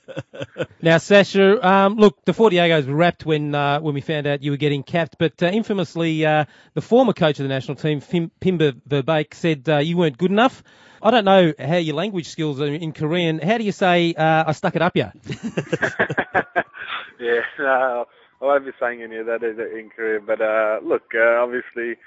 So 0.55 0.65
Now, 0.81 0.97
Sasha, 0.97 1.67
um, 1.67 1.95
look, 1.97 2.23
the 2.25 2.33
Four 2.33 2.49
Diegos 2.49 2.87
were 2.87 2.95
wrapped 2.95 3.25
when 3.25 3.53
uh, 3.53 3.79
when 3.81 3.93
we 3.93 4.01
found 4.01 4.27
out 4.27 4.41
you 4.43 4.51
were 4.51 4.57
getting 4.57 4.81
capped, 4.83 5.17
but 5.19 5.41
uh, 5.43 5.47
infamously, 5.47 6.25
uh, 6.25 6.45
the 6.73 6.81
former 6.81 7.13
coach 7.13 7.39
of 7.39 7.43
the 7.43 7.49
national 7.49 7.75
team, 7.75 8.01
Pim- 8.01 8.31
Pimba 8.41 8.73
Verbeek, 8.89 9.33
said 9.33 9.67
uh, 9.71 9.77
you 9.77 9.97
weren't 9.97 10.17
good 10.17 10.31
enough. 10.31 10.63
I 11.03 11.09
don't 11.09 11.25
know 11.25 11.53
how 11.57 11.77
your 11.77 11.95
language 11.95 12.27
skills 12.29 12.61
are 12.61 12.67
in 12.67 12.93
Korean. 12.93 13.39
How 13.39 13.57
do 13.57 13.63
you 13.63 13.71
say 13.71 14.13
uh, 14.13 14.43
I 14.47 14.51
stuck 14.51 14.75
it 14.75 14.81
up 14.83 14.95
you? 14.95 15.05
yeah, 17.19 17.41
no, 17.57 18.05
I 18.41 18.45
won't 18.45 18.65
be 18.65 18.71
saying 18.79 19.01
any 19.01 19.17
of 19.17 19.25
that 19.25 19.43
in 19.43 19.89
Korea. 19.95 20.19
But 20.19 20.41
uh, 20.41 20.79
look, 20.83 21.13
uh, 21.15 21.41
obviously, 21.41 21.97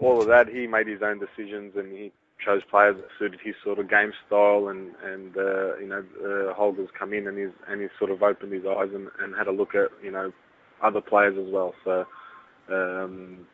all 0.00 0.20
of 0.20 0.26
that, 0.26 0.48
he 0.48 0.66
made 0.66 0.88
his 0.88 1.02
own 1.02 1.20
decisions 1.20 1.74
and 1.76 1.92
he 1.92 2.12
chose 2.44 2.62
players 2.68 2.96
that 2.96 3.06
suited 3.18 3.40
his 3.42 3.54
sort 3.62 3.78
of 3.78 3.88
game 3.88 4.12
style. 4.26 4.68
And 4.68 4.92
and 5.04 5.36
uh, 5.36 5.76
you 5.78 5.86
know, 5.86 6.04
uh, 6.24 6.52
Holger's 6.54 6.90
come 6.98 7.12
in 7.12 7.28
and 7.28 7.38
he's 7.38 7.54
and 7.68 7.80
he's 7.80 7.90
sort 7.96 8.10
of 8.10 8.22
opened 8.24 8.52
his 8.52 8.66
eyes 8.66 8.90
and, 8.92 9.08
and 9.20 9.36
had 9.36 9.46
a 9.46 9.52
look 9.52 9.76
at 9.76 9.90
you 10.02 10.10
know 10.10 10.32
other 10.82 11.00
players 11.00 11.36
as 11.38 11.52
well. 11.52 11.74
So. 11.84 12.06
Um, 12.68 13.46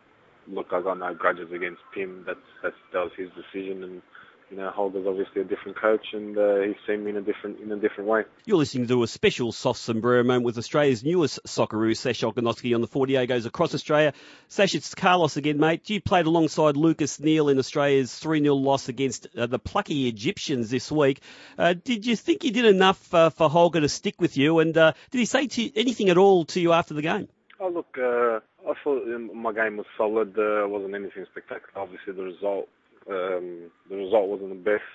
Look, 0.48 0.68
I 0.72 0.82
got 0.82 0.98
no 0.98 1.14
grudges 1.14 1.52
against 1.52 1.80
Pim. 1.94 2.24
That's 2.26 2.38
that's 2.62 2.74
that 2.92 3.04
was 3.04 3.12
his 3.16 3.28
decision, 3.30 3.84
and 3.84 4.02
you 4.50 4.56
know 4.56 4.70
Holger's 4.70 5.06
obviously 5.06 5.42
a 5.42 5.44
different 5.44 5.80
coach, 5.80 6.04
and 6.12 6.36
uh, 6.36 6.60
he's 6.62 6.74
seen 6.86 7.04
me 7.04 7.10
in 7.10 7.16
a 7.16 7.22
different 7.22 7.60
in 7.60 7.70
a 7.70 7.76
different 7.76 8.10
way. 8.10 8.24
You're 8.44 8.58
listening 8.58 8.88
to 8.88 9.02
a 9.04 9.06
special 9.06 9.52
soft 9.52 9.78
sombrero 9.78 10.24
moment 10.24 10.44
with 10.44 10.58
Australia's 10.58 11.04
newest 11.04 11.38
Socceroo, 11.46 11.96
Sash 11.96 12.22
Ognenovski 12.22 12.74
on 12.74 12.80
the 12.80 12.88
Four 12.88 13.06
Diegos 13.06 13.46
across 13.46 13.72
Australia. 13.72 14.12
Sash, 14.48 14.74
it's 14.74 14.94
Carlos 14.94 15.36
again, 15.36 15.58
mate. 15.58 15.88
You 15.88 16.00
played 16.00 16.26
alongside 16.26 16.76
Lucas 16.76 17.20
Neill 17.20 17.48
in 17.48 17.58
Australia's 17.58 18.10
3-0 18.10 18.60
loss 18.60 18.88
against 18.88 19.28
uh, 19.36 19.46
the 19.46 19.60
plucky 19.60 20.08
Egyptians 20.08 20.70
this 20.70 20.90
week. 20.90 21.20
Uh, 21.56 21.74
did 21.74 22.04
you 22.04 22.16
think 22.16 22.42
you 22.42 22.50
did 22.50 22.64
enough 22.64 23.14
uh, 23.14 23.30
for 23.30 23.48
Holger 23.48 23.80
to 23.80 23.88
stick 23.88 24.20
with 24.20 24.36
you? 24.36 24.58
And 24.58 24.76
uh, 24.76 24.92
did 25.12 25.18
he 25.18 25.24
say 25.24 25.46
to 25.46 25.62
you, 25.62 25.70
anything 25.76 26.10
at 26.10 26.18
all 26.18 26.44
to 26.46 26.60
you 26.60 26.72
after 26.72 26.94
the 26.94 27.02
game? 27.02 27.28
Oh 27.62 27.68
look, 27.68 27.94
uh, 27.96 28.40
I 28.68 28.74
thought 28.82 29.04
um, 29.14 29.30
my 29.40 29.52
game 29.52 29.76
was 29.76 29.86
solid. 29.96 30.36
Uh, 30.36 30.66
wasn't 30.66 30.96
anything 30.96 31.24
spectacular. 31.30 31.70
Obviously, 31.76 32.12
the 32.12 32.24
result 32.24 32.66
um, 33.08 33.70
the 33.88 33.96
result 33.96 34.28
wasn't 34.28 34.50
the 34.50 34.70
best. 34.70 34.90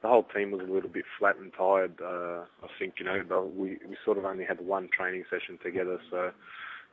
The 0.00 0.08
whole 0.08 0.24
team 0.34 0.50
was 0.50 0.62
a 0.62 0.72
little 0.72 0.88
bit 0.88 1.04
flat 1.18 1.36
and 1.36 1.52
tired. 1.52 1.92
Uh, 2.00 2.48
I 2.64 2.68
think 2.78 2.94
you 2.98 3.04
know 3.04 3.52
we 3.54 3.76
we 3.86 3.96
sort 4.02 4.16
of 4.16 4.24
only 4.24 4.44
had 4.44 4.64
one 4.64 4.88
training 4.96 5.24
session 5.28 5.58
together, 5.62 5.98
so 6.10 6.30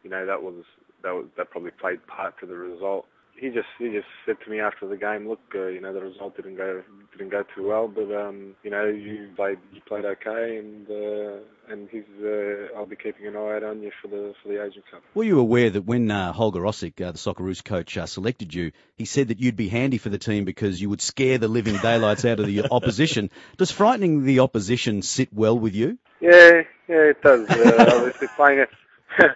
you 0.03 0.10
know 0.10 0.25
that 0.25 0.44
was 0.44 0.65
that 1.03 1.13
was 1.13 1.27
that 1.38 1.51
probably 1.51 1.72
played 1.72 2.06
part 2.06 2.38
to 2.42 2.46
the 2.46 2.56
result. 2.56 3.06
He 3.36 3.50
just 3.50 3.68
he 3.80 3.90
just 3.90 4.08
said 4.25 4.38
to 4.46 4.52
me 4.52 4.60
after 4.60 4.88
the 4.88 4.96
game, 4.96 5.28
look, 5.28 5.40
uh, 5.56 5.68
you 5.68 5.82
know 5.82 5.94
the 5.94 6.02
result 6.02 6.36
didn't 6.36 6.56
go 6.56 6.84
didn't 7.12 7.32
go 7.32 7.44
too 7.56 7.68
well, 7.68 7.88
but 7.88 8.13
um, 8.16 8.56
you 8.63 8.70
know 8.70 8.86
you 8.86 9.30
played 9.36 9.58
you 9.74 9.82
played 9.82 10.06
okay, 10.06 10.58
and 10.58 10.88
uh, 10.90 11.40
and 11.68 11.90
he's 11.90 12.04
uh, 12.24 12.78
I'll 12.78 12.86
be 12.86 12.96
keeping 12.96 13.25
an 13.28 13.36
eye 13.36 13.56
out 13.56 13.63
on 13.63 13.82
you 13.82 13.92
for 14.02 14.08
the 14.08 14.34
for 14.42 14.50
the 14.50 14.63
Asian 14.63 14.84
Cup. 14.90 15.02
Were 15.16 15.24
you 15.24 15.40
aware 15.40 15.70
that 15.70 15.82
when 15.82 16.10
uh, 16.12 16.32
Holger 16.32 16.62
Osieck, 16.62 17.02
uh, 17.02 17.12
the 17.12 17.18
Socceroos 17.18 17.63
coach, 17.63 17.98
uh, 17.98 18.06
selected 18.06 18.54
you, 18.54 18.72
he 18.96 19.06
said 19.06 19.30
that 19.30 19.40
you'd 19.40 19.56
be 19.56 19.68
handy 19.68 19.98
for 19.98 20.10
the 20.10 20.20
team 20.20 20.46
because 20.46 20.80
you 20.80 20.90
would 20.90 21.02
scare 21.02 21.38
the 21.38 21.48
living 21.48 21.78
daylights 21.78 22.25
out 22.25 22.40
of 22.40 22.46
the 22.46 22.68
opposition? 22.72 23.32
Does 23.58 23.72
frightening 23.72 24.25
the 24.25 24.40
opposition 24.40 25.02
sit 25.02 25.34
well 25.34 25.58
with 25.58 25.75
you? 25.75 25.98
Yeah, 26.22 26.62
yeah, 26.88 27.10
it 27.10 27.22
does. 27.22 27.50
Uh, 27.50 27.86
obviously, 27.96 28.28
playing 28.36 28.60
it, 28.60 28.70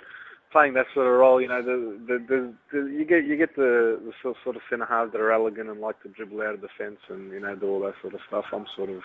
playing 0.57 0.73
that 0.73 0.87
sort 0.93 1.05
of 1.05 1.13
role, 1.13 1.39
you 1.39 1.47
know, 1.47 1.61
the, 1.61 1.99
the, 2.07 2.17
the, 2.27 2.53
the 2.71 2.79
you 2.89 3.05
get 3.05 3.25
you 3.25 3.37
get 3.37 3.55
the, 3.55 3.99
the 4.03 4.11
sort 4.23 4.37
sort 4.43 4.55
of 4.55 4.63
centre 4.69 4.87
halves 4.89 5.11
that 5.11 5.21
are 5.21 5.31
elegant 5.31 5.69
and 5.69 5.79
like 5.79 6.01
to 6.01 6.09
dribble 6.09 6.41
out 6.41 6.55
of 6.55 6.61
the 6.61 6.69
fence 6.77 6.97
and 7.09 7.31
you 7.31 7.39
know 7.39 7.55
do 7.55 7.67
all 7.67 7.79
that 7.81 7.93
sort 8.01 8.15
of 8.15 8.21
stuff. 8.27 8.45
I'm 8.51 8.65
sort 8.75 8.89
of 8.89 9.01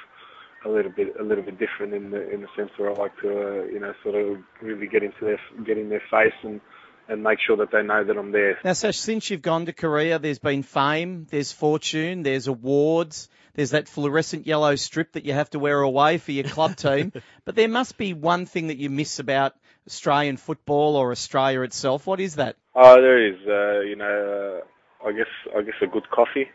a 0.64 0.70
little 0.70 0.90
bit 0.90 1.08
a 1.20 1.22
little 1.22 1.44
bit 1.44 1.58
different 1.58 1.92
in 1.92 2.10
the 2.10 2.30
in 2.32 2.40
the 2.40 2.48
sense 2.56 2.70
where 2.78 2.90
I 2.90 2.94
like 2.94 3.12
to 3.20 3.28
uh, 3.28 3.64
you 3.64 3.80
know 3.80 3.92
sort 4.02 4.14
of 4.14 4.38
really 4.62 4.86
get 4.86 5.02
into 5.02 5.20
their 5.20 5.38
get 5.62 5.76
in 5.76 5.90
their 5.90 6.02
face 6.10 6.32
and 6.42 6.60
and 7.08 7.22
make 7.22 7.38
sure 7.46 7.56
that 7.58 7.70
they 7.70 7.82
know 7.82 8.02
that 8.02 8.16
I'm 8.16 8.32
there. 8.32 8.58
Now, 8.64 8.72
Sash, 8.72 8.96
since 8.96 9.28
you've 9.28 9.42
gone 9.42 9.66
to 9.66 9.72
Korea, 9.74 10.18
there's 10.18 10.38
been 10.38 10.62
fame, 10.62 11.26
there's 11.28 11.52
fortune, 11.52 12.22
there's 12.22 12.46
awards, 12.46 13.28
there's 13.54 13.70
that 13.70 13.88
fluorescent 13.88 14.46
yellow 14.46 14.76
strip 14.76 15.12
that 15.12 15.26
you 15.26 15.32
have 15.34 15.50
to 15.50 15.58
wear 15.58 15.80
away 15.80 16.18
for 16.18 16.32
your 16.32 16.44
club 16.44 16.76
team. 16.76 17.12
but 17.44 17.56
there 17.56 17.68
must 17.68 17.98
be 17.98 18.14
one 18.14 18.46
thing 18.46 18.68
that 18.68 18.78
you 18.78 18.88
miss 18.88 19.18
about 19.18 19.54
Australian 19.86 20.36
football 20.36 20.96
or 20.96 21.10
Australia 21.10 21.62
itself. 21.62 22.06
What 22.06 22.20
is 22.20 22.36
that? 22.36 22.56
Oh, 22.74 23.00
there 23.00 23.26
is. 23.26 23.36
Uh, 23.46 23.80
you 23.80 23.96
know, 23.96 24.62
uh, 24.62 25.06
I 25.08 25.12
guess 25.12 25.26
I 25.56 25.62
guess 25.62 25.74
a 25.82 25.86
good 25.86 26.08
coffee. 26.10 26.48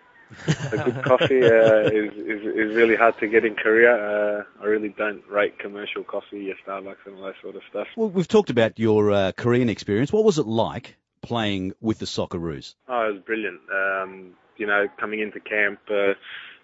a 0.72 0.78
good 0.78 1.04
coffee 1.06 1.44
uh, 1.44 1.88
is, 1.88 2.14
is 2.14 2.42
is 2.42 2.76
really 2.76 2.96
hard 2.96 3.18
to 3.20 3.28
get 3.28 3.46
in 3.46 3.56
Korea. 3.56 3.96
Uh, 3.96 4.44
I 4.62 4.66
really 4.66 4.90
don't 4.90 5.24
rate 5.30 5.60
commercial 5.60 6.04
coffee, 6.04 6.46
your 6.46 6.56
Starbucks 6.66 7.06
and 7.06 7.16
all 7.18 7.26
that 7.26 7.36
sort 7.42 7.56
of 7.56 7.62
stuff. 7.70 7.88
Well, 7.96 8.10
we've 8.10 8.28
talked 8.28 8.50
about 8.50 8.80
your 8.80 9.12
uh, 9.12 9.32
Korean 9.34 9.70
experience. 9.70 10.12
What 10.12 10.26
was 10.26 10.38
it 10.38 10.48
like 10.48 10.98
playing 11.22 11.74
with 11.82 12.00
the 12.00 12.06
Socceroos? 12.06 12.76
Oh, 12.88 13.10
it 13.10 13.14
was 13.14 13.22
brilliant. 13.24 13.60
Um, 13.74 14.34
you 14.58 14.66
know, 14.66 14.88
coming 15.00 15.20
into 15.20 15.40
camp, 15.40 15.80
uh, 15.90 16.14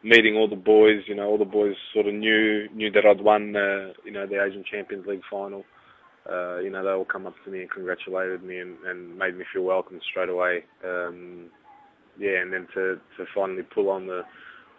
meeting 0.04 0.36
all 0.36 0.48
the 0.48 0.56
boys. 0.56 1.04
You 1.08 1.16
know, 1.16 1.28
all 1.28 1.38
the 1.38 1.46
boys 1.46 1.76
sort 1.94 2.08
of 2.08 2.14
knew 2.14 2.68
knew 2.74 2.92
that 2.92 3.06
I'd 3.06 3.22
won. 3.22 3.56
Uh, 3.56 3.94
you 4.06 4.12
know, 4.12 4.26
the 4.26 4.44
Asian 4.44 4.64
Champions 4.70 5.06
League 5.06 5.24
final. 5.30 5.66
Uh, 6.30 6.60
you 6.60 6.70
know, 6.70 6.84
they 6.84 6.90
all 6.90 7.06
come 7.06 7.28
up 7.28 7.36
to 7.44 7.52
me 7.52 7.62
and 7.62 7.72
congratulated 7.72 8.44
me 8.44 8.60
and, 8.60 8.78
and 8.86 9.18
made 9.18 9.38
me 9.38 9.44
feel 9.52 9.64
welcome 9.64 10.00
straight 10.10 10.30
away. 10.30 10.64
Um, 10.86 11.50
yeah, 12.18 12.42
and 12.42 12.54
then 12.54 12.68
to 12.76 13.00
to 13.18 13.26
finally 13.34 13.64
pull 13.64 13.90
on 13.90 14.08
the 14.08 14.22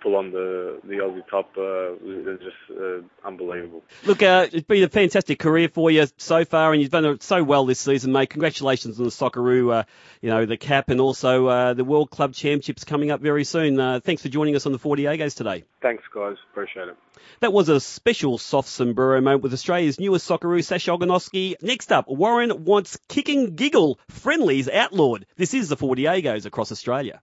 pull 0.04 0.16
on 0.16 0.30
the 0.30 0.78
the 0.84 0.96
Aussie 0.96 1.26
top 1.28 1.50
uh, 1.56 1.96
was 2.04 2.38
just 2.38 2.78
uh, 2.78 3.26
unbelievable. 3.26 3.82
Look, 4.04 4.22
uh, 4.22 4.46
it's 4.52 4.66
been 4.66 4.84
a 4.84 4.88
fantastic 4.88 5.38
career 5.38 5.68
for 5.68 5.90
you 5.90 6.06
so 6.18 6.44
far, 6.44 6.72
and 6.72 6.80
you've 6.80 6.90
done 6.90 7.06
it 7.06 7.22
so 7.22 7.42
well 7.42 7.64
this 7.64 7.80
season, 7.80 8.12
mate. 8.12 8.30
Congratulations 8.30 8.98
on 8.98 9.04
the 9.04 9.10
Socceroo, 9.10 9.74
uh, 9.74 9.82
you 10.20 10.28
know, 10.30 10.44
the 10.44 10.58
cap, 10.58 10.90
and 10.90 11.00
also 11.00 11.46
uh, 11.46 11.74
the 11.74 11.84
World 11.84 12.10
Club 12.10 12.34
Championships 12.34 12.84
coming 12.84 13.10
up 13.10 13.20
very 13.20 13.44
soon. 13.44 13.80
Uh, 13.80 13.98
thanks 14.00 14.22
for 14.22 14.28
joining 14.28 14.54
us 14.54 14.66
on 14.66 14.72
the 14.72 14.78
Four 14.78 14.96
Diegos 14.96 15.34
today. 15.34 15.64
Thanks, 15.80 16.04
guys. 16.14 16.36
Appreciate 16.52 16.88
it. 16.88 16.96
That 17.40 17.52
was 17.52 17.70
a 17.70 17.80
special 17.80 18.36
soft 18.38 18.68
sombrero 18.68 19.20
moment 19.20 19.42
with 19.42 19.54
Australia's 19.54 19.98
newest 19.98 20.28
Socceroo, 20.28 20.62
Sash 20.62 20.86
Ognenovski. 20.86 21.54
Next 21.62 21.90
up, 21.90 22.06
Warren 22.08 22.64
wants 22.64 22.98
kick 23.08 23.28
and 23.30 23.56
giggle 23.56 23.98
friendlies 24.10 24.68
outlawed. 24.68 25.24
This 25.36 25.54
is 25.54 25.70
the 25.70 25.76
Four 25.76 25.96
Diegos 25.96 26.44
across 26.44 26.70
Australia. 26.70 27.22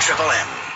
Triple 0.00 0.30
M. 0.30 0.69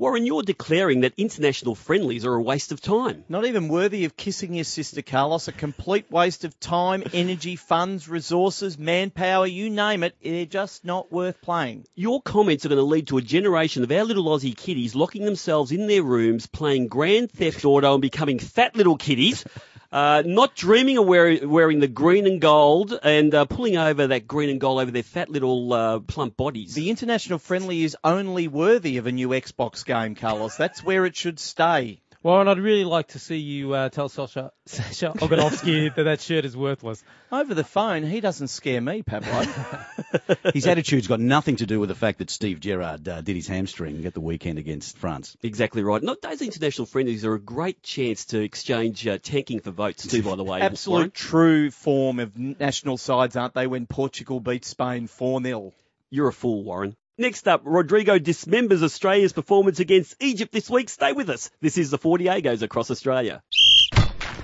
Warren, 0.00 0.26
you're 0.26 0.44
declaring 0.44 1.00
that 1.00 1.14
international 1.16 1.74
friendlies 1.74 2.24
are 2.24 2.32
a 2.32 2.40
waste 2.40 2.70
of 2.70 2.80
time. 2.80 3.24
Not 3.28 3.46
even 3.46 3.66
worthy 3.66 4.04
of 4.04 4.16
kissing 4.16 4.54
your 4.54 4.62
sister, 4.62 5.02
Carlos. 5.02 5.48
A 5.48 5.52
complete 5.52 6.08
waste 6.08 6.44
of 6.44 6.60
time, 6.60 7.02
energy, 7.12 7.56
funds, 7.56 8.08
resources, 8.08 8.78
manpower, 8.78 9.48
you 9.48 9.70
name 9.70 10.04
it. 10.04 10.14
They're 10.22 10.46
just 10.46 10.84
not 10.84 11.10
worth 11.10 11.42
playing. 11.42 11.84
Your 11.96 12.22
comments 12.22 12.64
are 12.64 12.68
going 12.68 12.78
to 12.78 12.84
lead 12.84 13.08
to 13.08 13.18
a 13.18 13.22
generation 13.22 13.82
of 13.82 13.90
our 13.90 14.04
little 14.04 14.26
Aussie 14.26 14.56
kiddies 14.56 14.94
locking 14.94 15.24
themselves 15.24 15.72
in 15.72 15.88
their 15.88 16.04
rooms, 16.04 16.46
playing 16.46 16.86
Grand 16.86 17.32
Theft 17.32 17.64
Auto 17.64 17.94
and 17.94 18.00
becoming 18.00 18.38
fat 18.38 18.76
little 18.76 18.98
kiddies. 18.98 19.44
Uh, 19.90 20.22
not 20.26 20.54
dreaming 20.54 20.98
of 20.98 21.06
wear, 21.06 21.46
wearing 21.48 21.80
the 21.80 21.88
green 21.88 22.26
and 22.26 22.42
gold 22.42 22.98
and 23.02 23.34
uh, 23.34 23.46
pulling 23.46 23.78
over 23.78 24.08
that 24.08 24.26
green 24.26 24.50
and 24.50 24.60
gold 24.60 24.80
over 24.80 24.90
their 24.90 25.02
fat 25.02 25.30
little 25.30 25.72
uh, 25.72 25.98
plump 26.00 26.36
bodies. 26.36 26.74
The 26.74 26.90
international 26.90 27.38
friendly 27.38 27.82
is 27.84 27.96
only 28.04 28.48
worthy 28.48 28.98
of 28.98 29.06
a 29.06 29.12
new 29.12 29.28
Xbox 29.30 29.86
game, 29.86 30.14
Carlos. 30.14 30.56
That's 30.56 30.84
where 30.84 31.06
it 31.06 31.16
should 31.16 31.38
stay. 31.38 32.00
Warren, 32.28 32.46
I'd 32.46 32.58
really 32.58 32.84
like 32.84 33.08
to 33.08 33.18
see 33.18 33.38
you 33.38 33.72
uh, 33.72 33.88
tell 33.88 34.10
Sasha, 34.10 34.52
Sasha 34.66 35.14
Ognenovski 35.16 35.94
that 35.96 36.02
that 36.02 36.20
shirt 36.20 36.44
is 36.44 36.54
worthless. 36.54 37.02
Over 37.32 37.54
the 37.54 37.64
phone, 37.64 38.02
he 38.02 38.20
doesn't 38.20 38.48
scare 38.48 38.82
me, 38.82 39.00
Pablo. 39.00 39.46
His 40.52 40.66
attitude's 40.66 41.06
got 41.06 41.20
nothing 41.20 41.56
to 41.56 41.64
do 41.64 41.80
with 41.80 41.88
the 41.88 41.94
fact 41.94 42.18
that 42.18 42.28
Steve 42.28 42.60
Gerrard 42.60 43.08
uh, 43.08 43.22
did 43.22 43.34
his 43.34 43.48
hamstring 43.48 44.04
at 44.04 44.12
the 44.12 44.20
weekend 44.20 44.58
against 44.58 44.98
France. 44.98 45.38
Exactly 45.42 45.82
right. 45.82 46.02
Not 46.02 46.20
those 46.20 46.42
international 46.42 46.84
friendlies 46.84 47.24
are 47.24 47.32
a 47.32 47.40
great 47.40 47.82
chance 47.82 48.26
to 48.26 48.42
exchange 48.42 49.06
uh, 49.06 49.16
tanking 49.16 49.60
for 49.60 49.70
votes 49.70 50.06
too. 50.06 50.22
By 50.22 50.36
the 50.36 50.44
way, 50.44 50.58
Warren. 50.58 50.62
Absolute 50.64 51.14
true 51.14 51.70
form 51.70 52.20
of 52.20 52.36
national 52.36 52.98
sides, 52.98 53.36
aren't 53.36 53.54
they, 53.54 53.66
when 53.66 53.86
Portugal 53.86 54.38
beat 54.38 54.66
Spain 54.66 55.06
4 55.06 55.42
0? 55.42 55.72
You're 56.10 56.28
a 56.28 56.32
fool, 56.34 56.62
Warren. 56.62 56.94
Next 57.20 57.48
up, 57.48 57.62
Rodrigo 57.64 58.16
dismembers 58.20 58.84
Australia's 58.84 59.32
performance 59.32 59.80
against 59.80 60.14
Egypt 60.20 60.52
this 60.52 60.70
week. 60.70 60.88
Stay 60.88 61.12
with 61.12 61.28
us. 61.30 61.50
This 61.60 61.76
is 61.76 61.90
the 61.90 61.98
Four 61.98 62.16
Diegos 62.16 62.62
across 62.62 62.92
Australia. 62.92 63.42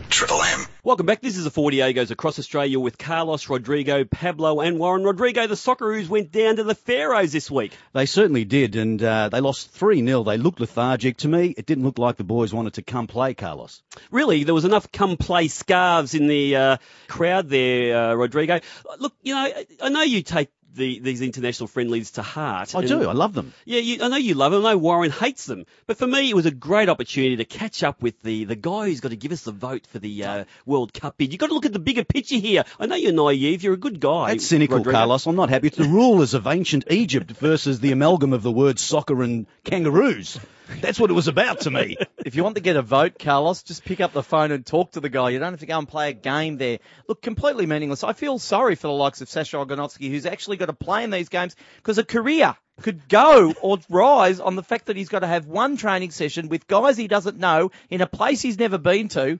Triple 0.09 0.43
M. 0.43 0.67
Welcome 0.83 1.07
back. 1.07 1.21
This 1.21 1.37
is 1.37 1.45
the 1.45 1.53
Four 1.53 1.71
Diegos 1.71 2.11
across 2.11 2.37
Australia 2.41 2.81
with 2.81 2.99
Carlos, 2.99 3.49
Rodrigo, 3.49 4.03
Pablo, 4.03 4.61
and 4.61 4.81
Warren. 4.81 5.05
Rodrigo, 5.05 5.47
the 5.47 5.55
Socceroos 5.55 6.09
went 6.09 6.33
down 6.33 6.57
to 6.57 6.65
the 6.65 6.75
Pharaohs 6.75 7.31
this 7.31 7.49
week. 7.49 7.73
They 7.93 8.07
certainly 8.07 8.45
did, 8.45 8.75
and 8.75 9.01
uh, 9.01 9.29
they 9.29 9.41
lost 9.41 9.71
3 9.71 10.05
0. 10.05 10.25
They 10.25 10.37
looked 10.37 10.59
lethargic. 10.59 11.19
To 11.19 11.29
me, 11.29 11.55
it 11.57 11.67
didn't 11.67 11.85
look 11.85 12.01
like 12.01 12.17
the 12.17 12.25
boys 12.25 12.53
wanted 12.53 12.75
to 12.75 12.83
come 12.83 13.07
play, 13.07 13.35
Carlos. 13.35 13.85
Really, 14.11 14.43
there 14.43 14.53
was 14.53 14.65
enough 14.65 14.91
come 14.91 15.17
play 15.17 15.47
scarves 15.47 16.15
in 16.15 16.27
the 16.27 16.57
uh, 16.57 16.77
crowd 17.07 17.49
there, 17.49 17.97
uh, 17.97 18.15
Rodrigo. 18.15 18.59
Look, 18.99 19.15
you 19.23 19.33
know, 19.33 19.53
I 19.81 19.89
know 19.91 20.03
you 20.03 20.23
take 20.23 20.51
the, 20.75 20.99
these 20.99 21.21
international 21.21 21.67
friendlies 21.67 22.13
to 22.13 22.23
heart. 22.23 22.75
I 22.75 22.81
and- 22.81 22.89
do. 22.89 23.09
I 23.09 23.13
love 23.13 23.33
them. 23.35 23.53
Yeah, 23.65 23.81
you, 23.81 24.03
I 24.03 24.09
know 24.09 24.17
you 24.17 24.35
love 24.35 24.53
them. 24.53 24.65
I 24.67 24.73
know 24.73 24.79
Warren 24.79 25.11
hates 25.11 25.47
them. 25.47 25.67
But 25.87 25.97
for 25.97 26.07
me, 26.07 26.31
it 26.31 26.35
was 26.35 26.47
a 26.47 26.51
great 26.51 26.89
opportunity 26.89 27.37
to 27.37 27.45
catch 27.45 27.83
up 27.83 28.03
with 28.03 28.21
the, 28.23 28.45
the 28.45 28.57
guy 28.57 28.87
who's 28.87 29.01
got 29.01 29.11
to 29.11 29.17
give 29.17 29.33
us 29.33 29.43
the 29.43 29.53
vote 29.53 29.87
for 29.87 29.99
the 29.99 30.25
uh, 30.25 30.45
World 30.67 30.93
Cup 30.93 31.17
bid. 31.17 31.33
You've 31.33 31.41
got 31.41 31.49
to 31.49 31.55
look 31.55 31.67
at 31.67 31.73
the 31.73 31.79
bigger 31.79 32.05
picture 32.05 32.37
here. 32.37 32.65
I 32.79 32.87
know 32.87 32.97
you're 32.97 33.13
naive. 33.13 33.63
You're 33.63 33.75
a 33.75 33.79
good 33.79 34.01
guy. 34.01 34.29
That's 34.29 34.47
cynical, 34.47 34.79
Rodrigo. 34.79 34.99
Carlos. 34.99 35.27
I'm 35.27 35.37
not 35.37 35.51
happy. 35.51 35.69
It's 35.69 35.77
the 35.77 35.85
rulers 35.85 36.35
of 36.35 36.47
ancient 36.47 36.85
Egypt 36.91 37.31
versus 37.33 37.81
the 37.81 37.93
amalgam 37.93 38.33
of 38.33 38.43
the 38.43 38.53
words 38.53 38.83
soccer 38.83 39.23
and 39.23 39.47
kangaroos. 39.65 40.39
That's 40.81 40.99
what 40.99 41.11
it 41.11 41.15
was 41.15 41.29
about 41.29 41.61
to 41.61 41.71
me. 41.71 41.97
If 42.25 42.37
you 42.37 42.43
want 42.43 42.55
to 42.55 42.63
get 42.63 42.77
a 42.77 42.81
vote, 42.81 43.19
Carlos, 43.19 43.63
just 43.63 43.85
pick 43.85 44.01
up 44.01 44.15
the 44.15 44.23
phone 44.23 44.51
and 44.51 44.65
talk 44.65 44.93
to 44.93 45.01
the 45.01 45.11
guy. 45.11 45.29
You 45.29 45.39
don't 45.39 45.53
have 45.53 45.61
to 45.61 45.67
go 45.67 45.77
and 45.77 45.87
play 45.87 46.09
a 46.09 46.13
game 46.15 46.57
there. 46.57 46.79
Look, 47.07 47.21
completely 47.21 47.67
meaningless. 47.67 48.03
I 48.03 48.15
feel 48.15 48.39
sorry 48.39 48.77
for 48.77 48.87
the 48.87 48.95
likes 48.95 49.21
of 49.21 49.29
Sasha 49.29 49.59
Ognenovski, 49.59 50.09
who's 50.09 50.25
actually 50.25 50.57
got 50.57 50.67
to 50.67 50.73
play 50.73 51.05
in 51.05 51.11
these 51.11 51.29
games 51.29 51.55
because 51.77 51.99
a 51.99 52.05
career 52.05 52.57
could 52.81 53.11
go 53.11 53.53
or 53.61 53.79
rise 53.91 54.41
on 54.41 54.57
the 54.57 54.63
fact 54.63 54.87
that 54.87 54.97
he's 54.97 55.11
got 55.11 55.19
to 55.19 55.27
have 55.27 55.47
one 55.47 55.77
training 55.77 56.13
session 56.13 56.49
with 56.49 56.67
guys 56.67 56.97
he 56.97 57.09
doesn't 57.09 57.39
know 57.39 57.71
in 57.91 58.01
a 58.01 58.07
place 58.07 58.41
he's 58.41 58.59
never 58.59 58.79
been 58.79 59.09
to. 59.09 59.39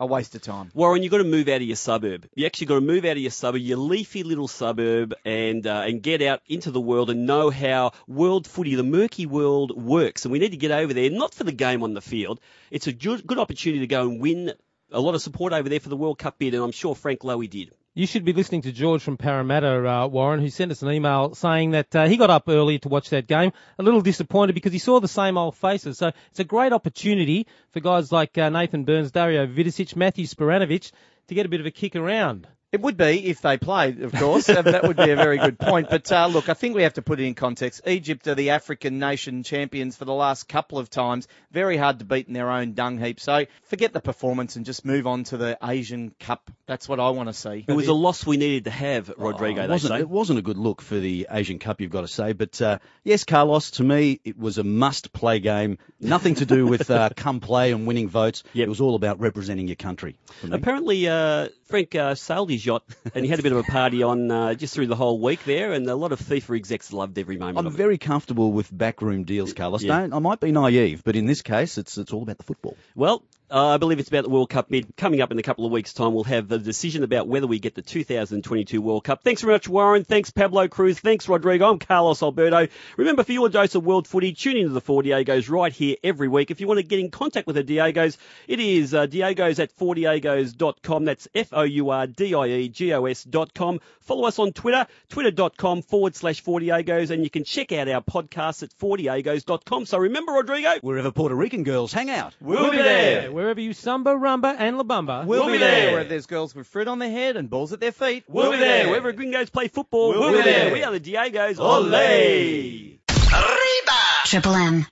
A 0.00 0.06
waste 0.06 0.34
of 0.34 0.40
time. 0.40 0.70
Warren, 0.72 1.02
you've 1.02 1.12
got 1.12 1.18
to 1.18 1.24
move 1.24 1.46
out 1.48 1.56
of 1.56 1.62
your 1.62 1.76
suburb. 1.76 2.26
You 2.34 2.46
actually 2.46 2.68
got 2.68 2.76
to 2.76 2.80
move 2.80 3.04
out 3.04 3.12
of 3.12 3.18
your 3.18 3.30
suburb, 3.30 3.60
your 3.60 3.76
leafy 3.76 4.22
little 4.22 4.48
suburb, 4.48 5.12
and 5.26 5.66
uh, 5.66 5.82
and 5.86 6.02
get 6.02 6.22
out 6.22 6.40
into 6.46 6.70
the 6.70 6.80
world 6.80 7.10
and 7.10 7.26
know 7.26 7.50
how 7.50 7.92
world 8.08 8.46
footy, 8.46 8.76
the 8.76 8.82
murky 8.82 9.26
world, 9.26 9.76
works. 9.76 10.24
And 10.24 10.32
we 10.32 10.38
need 10.38 10.52
to 10.52 10.56
get 10.56 10.70
over 10.70 10.94
there, 10.94 11.10
not 11.10 11.34
for 11.34 11.44
the 11.44 11.52
game 11.52 11.82
on 11.82 11.92
the 11.92 12.00
field. 12.00 12.40
It's 12.70 12.86
a 12.86 12.92
good, 12.92 13.26
good 13.26 13.38
opportunity 13.38 13.80
to 13.80 13.86
go 13.86 14.08
and 14.08 14.22
win 14.22 14.54
a 14.90 15.00
lot 15.00 15.14
of 15.14 15.20
support 15.20 15.52
over 15.52 15.68
there 15.68 15.80
for 15.80 15.90
the 15.90 15.98
World 15.98 16.18
Cup 16.18 16.38
bid, 16.38 16.54
and 16.54 16.64
I'm 16.64 16.72
sure 16.72 16.94
Frank 16.94 17.20
Lowy 17.20 17.48
did. 17.50 17.72
You 17.92 18.06
should 18.06 18.24
be 18.24 18.32
listening 18.32 18.62
to 18.62 18.70
George 18.70 19.02
from 19.02 19.16
Parramatta, 19.16 19.84
uh, 19.84 20.06
Warren, 20.06 20.38
who 20.38 20.48
sent 20.48 20.70
us 20.70 20.80
an 20.82 20.92
email 20.92 21.34
saying 21.34 21.72
that 21.72 21.96
uh, 21.96 22.06
he 22.06 22.16
got 22.16 22.30
up 22.30 22.44
early 22.48 22.78
to 22.78 22.88
watch 22.88 23.10
that 23.10 23.26
game, 23.26 23.50
a 23.80 23.82
little 23.82 24.00
disappointed 24.00 24.52
because 24.52 24.72
he 24.72 24.78
saw 24.78 25.00
the 25.00 25.08
same 25.08 25.36
old 25.36 25.56
faces. 25.56 25.98
So 25.98 26.12
it's 26.30 26.38
a 26.38 26.44
great 26.44 26.72
opportunity 26.72 27.48
for 27.70 27.80
guys 27.80 28.12
like 28.12 28.38
uh, 28.38 28.48
Nathan 28.48 28.84
Burns, 28.84 29.10
Dario 29.10 29.44
Vidosic, 29.48 29.96
Matthew 29.96 30.26
Spiranovic 30.26 30.92
to 31.26 31.34
get 31.34 31.46
a 31.46 31.48
bit 31.48 31.58
of 31.58 31.66
a 31.66 31.72
kick 31.72 31.96
around. 31.96 32.46
It 32.72 32.80
would 32.80 32.96
be 32.96 33.26
if 33.26 33.40
they 33.40 33.58
played, 33.58 34.00
of 34.02 34.12
course. 34.12 34.48
Uh, 34.48 34.62
that 34.62 34.84
would 34.84 34.96
be 34.96 35.10
a 35.10 35.16
very 35.16 35.38
good 35.38 35.58
point. 35.58 35.90
But 35.90 36.10
uh, 36.12 36.28
look, 36.28 36.48
I 36.48 36.54
think 36.54 36.76
we 36.76 36.84
have 36.84 36.94
to 36.94 37.02
put 37.02 37.18
it 37.18 37.24
in 37.24 37.34
context. 37.34 37.80
Egypt 37.86 38.28
are 38.28 38.36
the 38.36 38.50
African 38.50 39.00
nation 39.00 39.42
champions 39.42 39.96
for 39.96 40.04
the 40.04 40.14
last 40.14 40.48
couple 40.48 40.78
of 40.78 40.88
times. 40.88 41.26
Very 41.50 41.76
hard 41.76 41.98
to 41.98 42.04
beat 42.04 42.28
in 42.28 42.34
their 42.34 42.48
own 42.48 42.74
dung 42.74 42.98
heap. 42.98 43.18
So 43.18 43.46
forget 43.64 43.92
the 43.92 44.00
performance 44.00 44.54
and 44.54 44.64
just 44.64 44.84
move 44.84 45.08
on 45.08 45.24
to 45.24 45.36
the 45.36 45.58
Asian 45.62 46.14
Cup. 46.20 46.48
That's 46.66 46.88
what 46.88 47.00
I 47.00 47.10
want 47.10 47.28
to 47.28 47.32
see. 47.32 47.64
It 47.66 47.72
was 47.72 47.88
a 47.88 47.92
loss 47.92 48.24
we 48.24 48.36
needed 48.36 48.64
to 48.64 48.70
have, 48.70 49.12
Rodrigo. 49.16 49.62
Oh, 49.62 49.64
it 49.64 49.70
wasn't, 49.70 50.00
it 50.00 50.08
wasn't 50.08 50.38
a 50.38 50.42
good 50.42 50.58
look 50.58 50.80
for 50.80 50.94
the 50.94 51.26
Asian 51.28 51.58
Cup, 51.58 51.80
you've 51.80 51.90
got 51.90 52.02
to 52.02 52.08
say. 52.08 52.34
But 52.34 52.62
uh, 52.62 52.78
yes, 53.02 53.24
Carlos, 53.24 53.72
to 53.72 53.82
me, 53.82 54.20
it 54.24 54.38
was 54.38 54.58
a 54.58 54.64
must-play 54.64 55.40
game. 55.40 55.78
Nothing 55.98 56.36
to 56.36 56.46
do 56.46 56.68
with 56.68 56.88
uh, 56.88 57.10
come 57.16 57.40
play 57.40 57.72
and 57.72 57.86
winning 57.86 58.08
votes. 58.08 58.44
Yep. 58.52 58.66
It 58.66 58.68
was 58.68 58.80
all 58.80 58.94
about 58.94 59.18
representing 59.18 59.66
your 59.66 59.76
country. 59.76 60.16
Apparently, 60.48 61.08
uh, 61.08 61.48
Frank 61.70 61.94
uh, 61.94 62.14
sailed 62.14 62.50
his 62.50 62.64
yacht 62.66 62.82
and 63.14 63.24
he 63.24 63.30
had 63.30 63.38
a 63.38 63.42
bit 63.42 63.52
of 63.52 63.58
a 63.58 63.62
party 63.62 64.02
on 64.02 64.30
uh, 64.30 64.54
just 64.54 64.74
through 64.74 64.88
the 64.88 64.96
whole 64.96 65.20
week 65.20 65.44
there, 65.44 65.72
and 65.72 65.88
a 65.88 65.94
lot 65.94 66.12
of 66.12 66.20
FIFA 66.20 66.56
execs 66.56 66.92
loved 66.92 67.18
every 67.18 67.36
moment 67.38 67.58
I'm 67.58 67.66
of 67.66 67.74
it. 67.74 67.76
very 67.76 67.98
comfortable 67.98 68.52
with 68.52 68.68
backroom 68.76 69.24
deals, 69.24 69.52
Carlos. 69.52 69.82
Yeah. 69.82 70.00
Don't, 70.00 70.12
I 70.12 70.18
might 70.18 70.40
be 70.40 70.52
naive, 70.52 71.02
but 71.04 71.16
in 71.16 71.26
this 71.26 71.42
case, 71.42 71.78
it's 71.78 71.96
it's 71.96 72.12
all 72.12 72.22
about 72.22 72.38
the 72.38 72.44
football. 72.44 72.76
Well, 72.94 73.22
uh, 73.50 73.68
I 73.74 73.76
believe 73.78 73.98
it's 73.98 74.08
about 74.08 74.24
the 74.24 74.30
World 74.30 74.50
Cup 74.50 74.68
bid. 74.68 74.96
Coming 74.96 75.20
up 75.20 75.30
in 75.32 75.38
a 75.38 75.42
couple 75.42 75.66
of 75.66 75.72
weeks' 75.72 75.92
time, 75.92 76.14
we'll 76.14 76.24
have 76.24 76.48
the 76.48 76.58
decision 76.58 77.02
about 77.04 77.26
whether 77.28 77.46
we 77.46 77.58
get 77.58 77.74
the 77.74 77.82
2022 77.82 78.80
World 78.80 79.04
Cup. 79.04 79.22
Thanks 79.22 79.40
very 79.42 79.54
much, 79.54 79.68
Warren. 79.68 80.04
Thanks, 80.04 80.30
Pablo 80.30 80.68
Cruz. 80.68 80.98
Thanks, 81.00 81.28
Rodrigo. 81.28 81.70
I'm 81.70 81.78
Carlos 81.78 82.22
Alberto. 82.22 82.68
Remember, 82.96 83.24
for 83.24 83.32
your 83.32 83.48
dose 83.48 83.74
of 83.74 83.84
world 83.84 84.06
footy, 84.06 84.32
tune 84.32 84.56
into 84.56 84.70
the 84.70 84.80
Four 84.80 85.02
Diegos 85.02 85.50
right 85.50 85.72
here 85.72 85.96
every 86.04 86.28
week. 86.28 86.50
If 86.50 86.60
you 86.60 86.66
want 86.66 86.78
to 86.78 86.84
get 86.86 86.98
in 87.00 87.10
contact 87.10 87.46
with 87.46 87.56
the 87.56 87.64
Diegos, 87.64 88.16
it 88.46 88.60
is 88.60 88.94
uh, 88.94 89.06
Diegos 89.06 89.58
at 89.58 89.76
fourdiegos.com. 89.76 91.04
That's 91.04 91.28
F-O-U-R-D-I-E-G-O-S 91.34 93.24
dot 93.24 93.54
com. 93.54 93.80
Follow 94.00 94.24
us 94.26 94.38
on 94.38 94.52
Twitter, 94.52 94.86
twitter.com 95.08 95.82
forward 95.82 96.14
slash 96.16 96.42
fourdiegos, 96.42 97.10
and 97.10 97.22
you 97.22 97.30
can 97.30 97.44
check 97.44 97.72
out 97.72 97.88
our 97.88 98.00
podcast 98.02 98.62
at 98.62 98.70
fourdiegos.com. 98.70 99.86
So 99.86 99.98
remember, 99.98 100.32
Rodrigo, 100.32 100.78
Wherever 100.80 101.10
Puerto 101.10 101.34
Rican 101.34 101.62
girls 101.64 101.92
hang 101.92 102.10
out. 102.10 102.34
we'll 102.40 102.70
be 102.70 102.76
there. 102.78 103.30
Wherever 103.40 103.58
you 103.62 103.72
samba, 103.72 104.10
rumba, 104.10 104.54
and 104.58 104.76
la 104.76 104.84
bamba. 104.84 105.24
We'll 105.24 105.46
be 105.50 105.56
there. 105.56 105.94
Where 105.94 106.04
there's 106.04 106.26
girls 106.26 106.54
with 106.54 106.66
fruit 106.66 106.86
on 106.88 106.98
their 106.98 107.08
head 107.10 107.38
and 107.38 107.48
balls 107.48 107.72
at 107.72 107.80
their 107.80 107.90
feet. 107.90 108.24
We'll 108.28 108.50
be 108.50 108.58
there. 108.58 108.86
Wherever 108.88 109.12
Gringos 109.12 109.48
play 109.48 109.68
football, 109.68 110.10
We'll 110.10 110.20
we'll, 110.20 110.32
be 110.32 110.36
be 110.36 110.42
there. 110.42 110.64
there. 110.66 110.72
We 110.74 110.82
are 110.82 110.92
the 110.92 111.00
Diegos. 111.00 111.58
Ole. 111.58 111.86
Ole. 111.86 112.98
Arriba! 113.32 113.98
Triple 114.26 114.54
M. 114.54 114.86